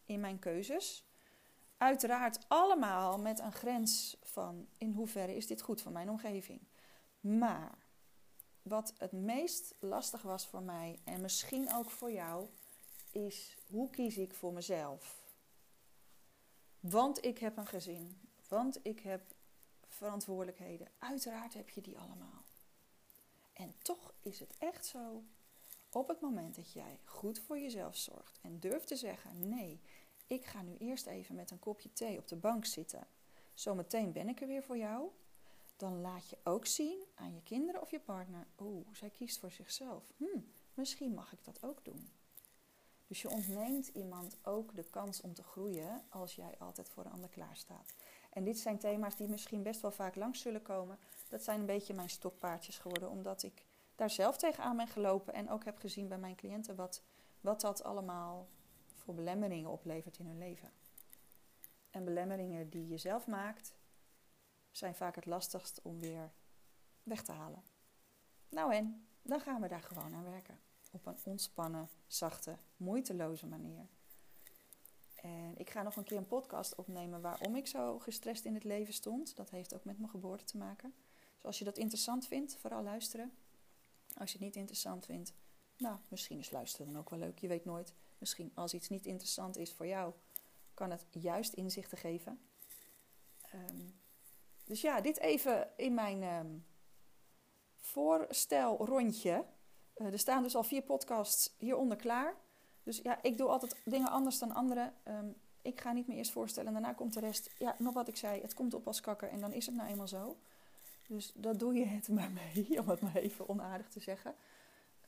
in 0.05 0.19
mijn 0.19 0.39
keuzes. 0.39 1.09
Uiteraard 1.77 2.45
allemaal 2.47 3.19
met 3.19 3.39
een 3.39 3.51
grens 3.51 4.17
van 4.21 4.67
in 4.77 4.91
hoeverre 4.91 5.35
is 5.35 5.47
dit 5.47 5.61
goed 5.61 5.81
voor 5.81 5.91
mijn 5.91 6.09
omgeving. 6.09 6.67
Maar 7.19 7.77
wat 8.61 8.93
het 8.97 9.11
meest 9.11 9.75
lastig 9.79 10.21
was 10.21 10.47
voor 10.47 10.61
mij 10.61 10.99
en 11.03 11.21
misschien 11.21 11.73
ook 11.73 11.89
voor 11.89 12.11
jou, 12.11 12.47
is 13.11 13.57
hoe 13.69 13.89
kies 13.89 14.17
ik 14.17 14.33
voor 14.33 14.53
mezelf? 14.53 15.20
Want 16.81 17.25
ik 17.25 17.37
heb 17.37 17.57
een 17.57 17.67
gezin, 17.67 18.17
want 18.47 18.79
ik 18.83 18.99
heb 18.99 19.21
verantwoordelijkheden. 19.87 20.87
Uiteraard 20.97 21.53
heb 21.53 21.69
je 21.69 21.81
die 21.81 21.99
allemaal. 21.99 22.43
En 23.53 23.75
toch 23.81 24.13
is 24.21 24.39
het 24.39 24.57
echt 24.57 24.85
zo. 24.85 25.23
Op 25.89 26.07
het 26.07 26.21
moment 26.21 26.55
dat 26.55 26.71
jij 26.71 26.99
goed 27.05 27.39
voor 27.39 27.59
jezelf 27.59 27.95
zorgt 27.97 28.39
en 28.41 28.59
durft 28.59 28.87
te 28.87 28.95
zeggen: 28.95 29.49
nee, 29.49 29.81
ik 30.27 30.45
ga 30.45 30.61
nu 30.61 30.75
eerst 30.77 31.05
even 31.05 31.35
met 31.35 31.51
een 31.51 31.59
kopje 31.59 31.93
thee 31.93 32.17
op 32.17 32.27
de 32.27 32.35
bank 32.35 32.65
zitten. 32.65 33.07
Zometeen 33.53 34.11
ben 34.11 34.29
ik 34.29 34.41
er 34.41 34.47
weer 34.47 34.63
voor 34.63 34.77
jou. 34.77 35.09
Dan 35.77 36.01
laat 36.01 36.29
je 36.29 36.37
ook 36.43 36.65
zien 36.65 37.03
aan 37.15 37.33
je 37.33 37.41
kinderen 37.41 37.81
of 37.81 37.91
je 37.91 37.99
partner: 37.99 38.47
oeh, 38.59 38.87
zij 38.91 39.09
kiest 39.09 39.39
voor 39.39 39.51
zichzelf. 39.51 40.11
Hm, 40.17 40.39
misschien 40.73 41.13
mag 41.13 41.33
ik 41.33 41.43
dat 41.43 41.63
ook 41.63 41.85
doen. 41.85 42.09
Dus 43.11 43.21
je 43.21 43.29
ontneemt 43.29 43.87
iemand 43.87 44.37
ook 44.43 44.75
de 44.75 44.83
kans 44.83 45.21
om 45.21 45.33
te 45.33 45.43
groeien 45.43 46.03
als 46.09 46.35
jij 46.35 46.55
altijd 46.59 46.89
voor 46.89 47.05
een 47.05 47.11
ander 47.11 47.29
klaar 47.29 47.55
staat. 47.55 47.93
En 48.29 48.43
dit 48.43 48.59
zijn 48.59 48.77
thema's 48.77 49.15
die 49.15 49.27
misschien 49.27 49.63
best 49.63 49.81
wel 49.81 49.91
vaak 49.91 50.15
langs 50.15 50.41
zullen 50.41 50.61
komen. 50.61 50.99
Dat 51.27 51.43
zijn 51.43 51.59
een 51.59 51.65
beetje 51.65 51.93
mijn 51.93 52.09
stokpaardjes 52.09 52.77
geworden, 52.77 53.09
omdat 53.09 53.43
ik 53.43 53.65
daar 53.95 54.09
zelf 54.09 54.37
tegenaan 54.37 54.77
ben 54.77 54.87
gelopen 54.87 55.33
en 55.33 55.49
ook 55.49 55.65
heb 55.65 55.77
gezien 55.77 56.07
bij 56.07 56.17
mijn 56.17 56.35
cliënten 56.35 56.75
wat, 56.75 57.03
wat 57.41 57.61
dat 57.61 57.83
allemaal 57.83 58.49
voor 58.95 59.13
belemmeringen 59.13 59.69
oplevert 59.69 60.17
in 60.17 60.25
hun 60.25 60.37
leven. 60.37 60.71
En 61.89 62.03
belemmeringen 62.03 62.69
die 62.69 62.87
je 62.87 62.97
zelf 62.97 63.27
maakt, 63.27 63.75
zijn 64.71 64.95
vaak 64.95 65.15
het 65.15 65.25
lastigst 65.25 65.81
om 65.81 65.99
weer 65.99 66.31
weg 67.03 67.23
te 67.23 67.31
halen. 67.31 67.63
Nou 68.49 68.73
en, 68.73 69.07
dan 69.21 69.39
gaan 69.39 69.61
we 69.61 69.67
daar 69.67 69.83
gewoon 69.83 70.13
aan 70.15 70.23
werken 70.23 70.59
op 70.91 71.05
een 71.05 71.17
ontspannen, 71.23 71.89
zachte, 72.07 72.57
moeiteloze 72.77 73.47
manier. 73.47 73.87
En 75.15 75.57
ik 75.57 75.69
ga 75.69 75.81
nog 75.81 75.95
een 75.95 76.03
keer 76.03 76.17
een 76.17 76.27
podcast 76.27 76.75
opnemen 76.75 77.21
waarom 77.21 77.55
ik 77.55 77.67
zo 77.67 77.99
gestrest 77.99 78.45
in 78.45 78.53
het 78.53 78.63
leven 78.63 78.93
stond. 78.93 79.35
Dat 79.35 79.49
heeft 79.49 79.73
ook 79.73 79.85
met 79.85 79.97
mijn 79.97 80.09
geboorte 80.09 80.43
te 80.43 80.57
maken. 80.57 80.93
Dus 81.35 81.45
als 81.45 81.59
je 81.59 81.65
dat 81.65 81.77
interessant 81.77 82.27
vindt, 82.27 82.57
vooral 82.57 82.83
luisteren. 82.83 83.31
Als 84.17 84.31
je 84.31 84.37
het 84.37 84.45
niet 84.45 84.55
interessant 84.55 85.05
vindt, 85.05 85.33
nou, 85.77 85.97
misschien 86.07 86.39
is 86.39 86.51
luisteren 86.51 86.87
dan 86.87 86.97
ook 86.97 87.09
wel 87.09 87.19
leuk. 87.19 87.39
Je 87.39 87.47
weet 87.47 87.65
nooit. 87.65 87.93
Misschien 88.17 88.51
als 88.53 88.73
iets 88.73 88.89
niet 88.89 89.05
interessant 89.05 89.57
is 89.57 89.73
voor 89.73 89.87
jou, 89.87 90.13
kan 90.73 90.91
het 90.91 91.05
juist 91.09 91.53
inzichten 91.53 91.97
geven. 91.97 92.39
Ehm, 93.41 93.89
dus 94.63 94.81
ja, 94.81 95.01
dit 95.01 95.19
even 95.19 95.69
in 95.77 95.93
mijn 95.93 96.23
um, 96.23 96.65
voorstelrondje. 97.77 99.45
Uh, 99.97 100.11
er 100.11 100.19
staan 100.19 100.43
dus 100.43 100.55
al 100.55 100.63
vier 100.63 100.81
podcasts 100.81 101.55
hieronder 101.57 101.97
klaar. 101.97 102.35
Dus 102.83 102.97
ja, 102.97 103.19
ik 103.21 103.37
doe 103.37 103.47
altijd 103.47 103.75
dingen 103.85 104.09
anders 104.09 104.39
dan 104.39 104.51
anderen. 104.51 104.93
Um, 105.07 105.35
ik 105.61 105.81
ga 105.81 105.91
niet 105.91 106.07
meer 106.07 106.17
eerst 106.17 106.31
voorstellen 106.31 106.67
en 106.67 106.73
daarna 106.73 106.93
komt 106.93 107.13
de 107.13 107.19
rest. 107.19 107.49
Ja, 107.57 107.75
nog 107.77 107.93
wat 107.93 108.07
ik 108.07 108.15
zei, 108.15 108.41
het 108.41 108.53
komt 108.53 108.73
op 108.73 108.87
als 108.87 109.01
kakker 109.01 109.29
en 109.29 109.39
dan 109.39 109.53
is 109.53 109.65
het 109.65 109.75
nou 109.75 109.89
eenmaal 109.89 110.07
zo. 110.07 110.37
Dus 111.07 111.31
dat 111.35 111.59
doe 111.59 111.73
je 111.73 111.85
het 111.85 112.07
maar 112.17 112.31
mee, 112.31 112.79
om 112.79 112.89
het 112.89 113.01
maar 113.01 113.15
even 113.15 113.49
onaardig 113.49 113.89
te 113.89 113.99
zeggen. 113.99 114.35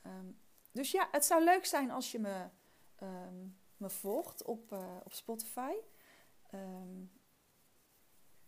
Um, 0.06 0.38
dus 0.72 0.92
ja, 0.92 1.08
het 1.12 1.26
zou 1.26 1.44
leuk 1.44 1.66
zijn 1.66 1.92
als 1.92 2.12
je 2.12 2.20
me, 2.20 2.48
um, 3.04 3.58
me 3.78 3.90
volgt 3.90 4.44
op, 4.44 4.72
uh, 4.72 4.96
op 5.04 5.14
Spotify. 5.14 5.72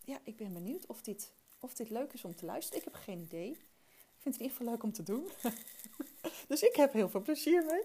ja, 0.04 0.18
ik 0.22 0.36
ben 0.36 0.52
benieuwd 0.52 0.86
of 0.86 1.02
dit, 1.02 1.32
of 1.60 1.74
dit 1.74 1.90
leuk 1.90 2.12
is 2.12 2.24
om 2.24 2.34
te 2.34 2.44
luisteren. 2.44 2.78
Ik 2.78 2.84
heb 2.84 2.94
geen 2.94 3.20
idee. 3.20 3.50
Ik 3.50 4.22
vind 4.22 4.34
het 4.34 4.36
in 4.36 4.42
ieder 4.42 4.56
geval 4.56 4.72
leuk 4.72 4.82
om 4.82 4.92
te 4.92 5.02
doen. 5.02 5.28
Dus 6.48 6.62
ik 6.62 6.76
heb 6.76 6.92
heel 6.92 7.08
veel 7.08 7.22
plezier 7.22 7.64
mee. 7.64 7.82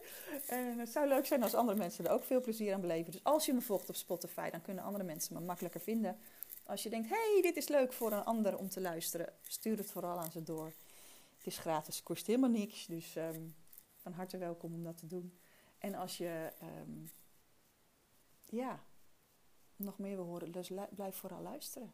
En 0.48 0.80
het 0.80 0.90
zou 0.90 1.08
leuk 1.08 1.26
zijn 1.26 1.44
als 1.44 1.54
andere 1.54 1.78
mensen 1.78 2.06
er 2.06 2.12
ook 2.12 2.24
veel 2.24 2.42
plezier 2.42 2.74
aan 2.74 2.82
beleven. 2.82 3.12
Dus 3.12 3.24
als 3.24 3.46
je 3.46 3.54
me 3.54 3.62
volgt 3.62 3.90
op 3.90 3.96
Spotify, 3.96 4.50
dan 4.50 4.62
kunnen 4.62 4.84
andere 4.84 5.04
mensen 5.04 5.34
me 5.34 5.40
makkelijker 5.40 5.82
vinden. 5.82 6.18
Als 6.64 6.84
je 6.84 6.90
denkt, 6.90 7.10
hey, 7.10 7.40
dit 7.42 7.56
is 7.56 7.68
leuk 7.68 7.94
voor 7.94 8.12
een 8.12 8.24
ander 8.24 8.58
om 8.58 8.70
te 8.70 8.82
luisteren, 8.82 9.34
stuur 9.48 9.78
het 9.78 9.92
vooral 9.92 10.20
aan 10.20 10.32
ze 10.32 10.44
door. 10.44 10.74
Het 11.38 11.48
is 11.48 11.58
gratis, 11.58 12.04
kost 12.04 12.28
helemaal 12.28 12.50
niks. 12.50 12.86
Dus 12.86 13.16
um, 13.16 13.56
van 13.96 14.14
harte 14.14 14.38
welkom 14.38 14.74
om 14.74 14.84
dat 14.84 14.98
te 14.98 15.08
doen. 15.08 15.40
En 15.78 15.96
als 15.96 16.18
je 16.18 16.52
um, 16.82 17.12
ja, 18.46 18.84
nog 19.76 19.98
meer 19.98 20.16
wil 20.16 20.26
horen, 20.26 20.52
dus 20.52 20.72
blijf 20.90 21.16
vooral 21.16 21.42
luisteren. 21.42 21.94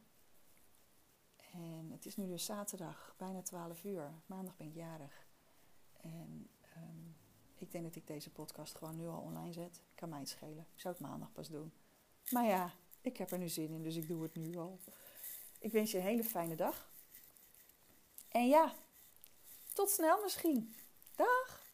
En 1.54 1.90
het 1.92 2.06
is 2.06 2.16
nu 2.16 2.28
dus 2.28 2.46
zaterdag, 2.46 3.14
bijna 3.18 3.42
12 3.42 3.84
uur. 3.84 4.12
Maandag 4.26 4.58
ben 4.58 4.68
ik 4.68 4.74
jarig. 4.74 5.27
En 6.02 6.50
um, 6.78 7.16
ik 7.58 7.72
denk 7.72 7.84
dat 7.84 7.96
ik 7.96 8.08
deze 8.08 8.30
podcast 8.30 8.76
gewoon 8.76 8.96
nu 8.96 9.08
al 9.08 9.22
online 9.22 9.54
zet. 9.54 9.82
Kan 9.96 10.10
mij 10.10 10.20
het 10.20 10.30
schelen. 10.30 10.66
Ik 10.74 10.80
zou 10.82 10.94
het 10.94 11.04
maandag 11.04 11.32
pas 11.32 11.50
doen. 11.50 11.72
Maar 12.30 12.46
ja, 12.46 12.74
ik 13.02 13.18
heb 13.18 13.32
er 13.32 13.38
nu 13.38 13.50
zin 13.50 13.70
in, 13.70 13.84
dus 13.84 13.96
ik 13.96 14.08
doe 14.08 14.24
het 14.24 14.36
nu 14.36 14.58
al. 14.58 14.80
Ik 15.60 15.72
wens 15.72 15.92
je 15.92 15.98
een 15.98 16.04
hele 16.04 16.24
fijne 16.24 16.56
dag. 16.56 16.92
En 18.30 18.48
ja, 18.48 18.74
tot 19.74 19.90
snel 19.90 20.22
misschien. 20.22 20.76
Dag! 21.16 21.66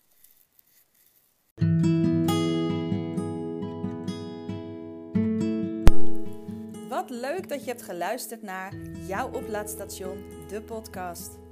Wat 6.89 7.09
leuk 7.09 7.49
dat 7.49 7.63
je 7.63 7.69
hebt 7.69 7.81
geluisterd 7.81 8.41
naar 8.41 8.75
jouw 8.85 9.33
oplaadstation, 9.33 10.47
de 10.47 10.61
podcast. 10.61 11.42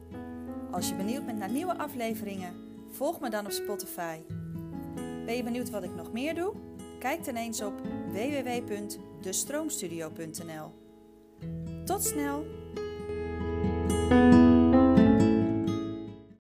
Als 0.72 0.90
je 0.90 0.96
benieuwd 0.96 1.26
bent 1.26 1.38
naar 1.38 1.52
nieuwe 1.52 1.78
afleveringen, 1.78 2.54
volg 2.90 3.20
me 3.20 3.30
dan 3.30 3.46
op 3.46 3.52
Spotify. 3.52 4.20
Ben 5.26 5.36
je 5.36 5.44
benieuwd 5.44 5.70
wat 5.70 5.84
ik 5.84 5.96
nog 5.96 6.12
meer 6.12 6.36
doe? 6.36 6.54
Kijk 7.00 7.26
dan 7.26 7.36
eens 7.36 7.62
op 7.62 7.74
www.destroomstudio.nl. 8.12 10.74
Tot 11.86 12.04
snel! 12.04 12.46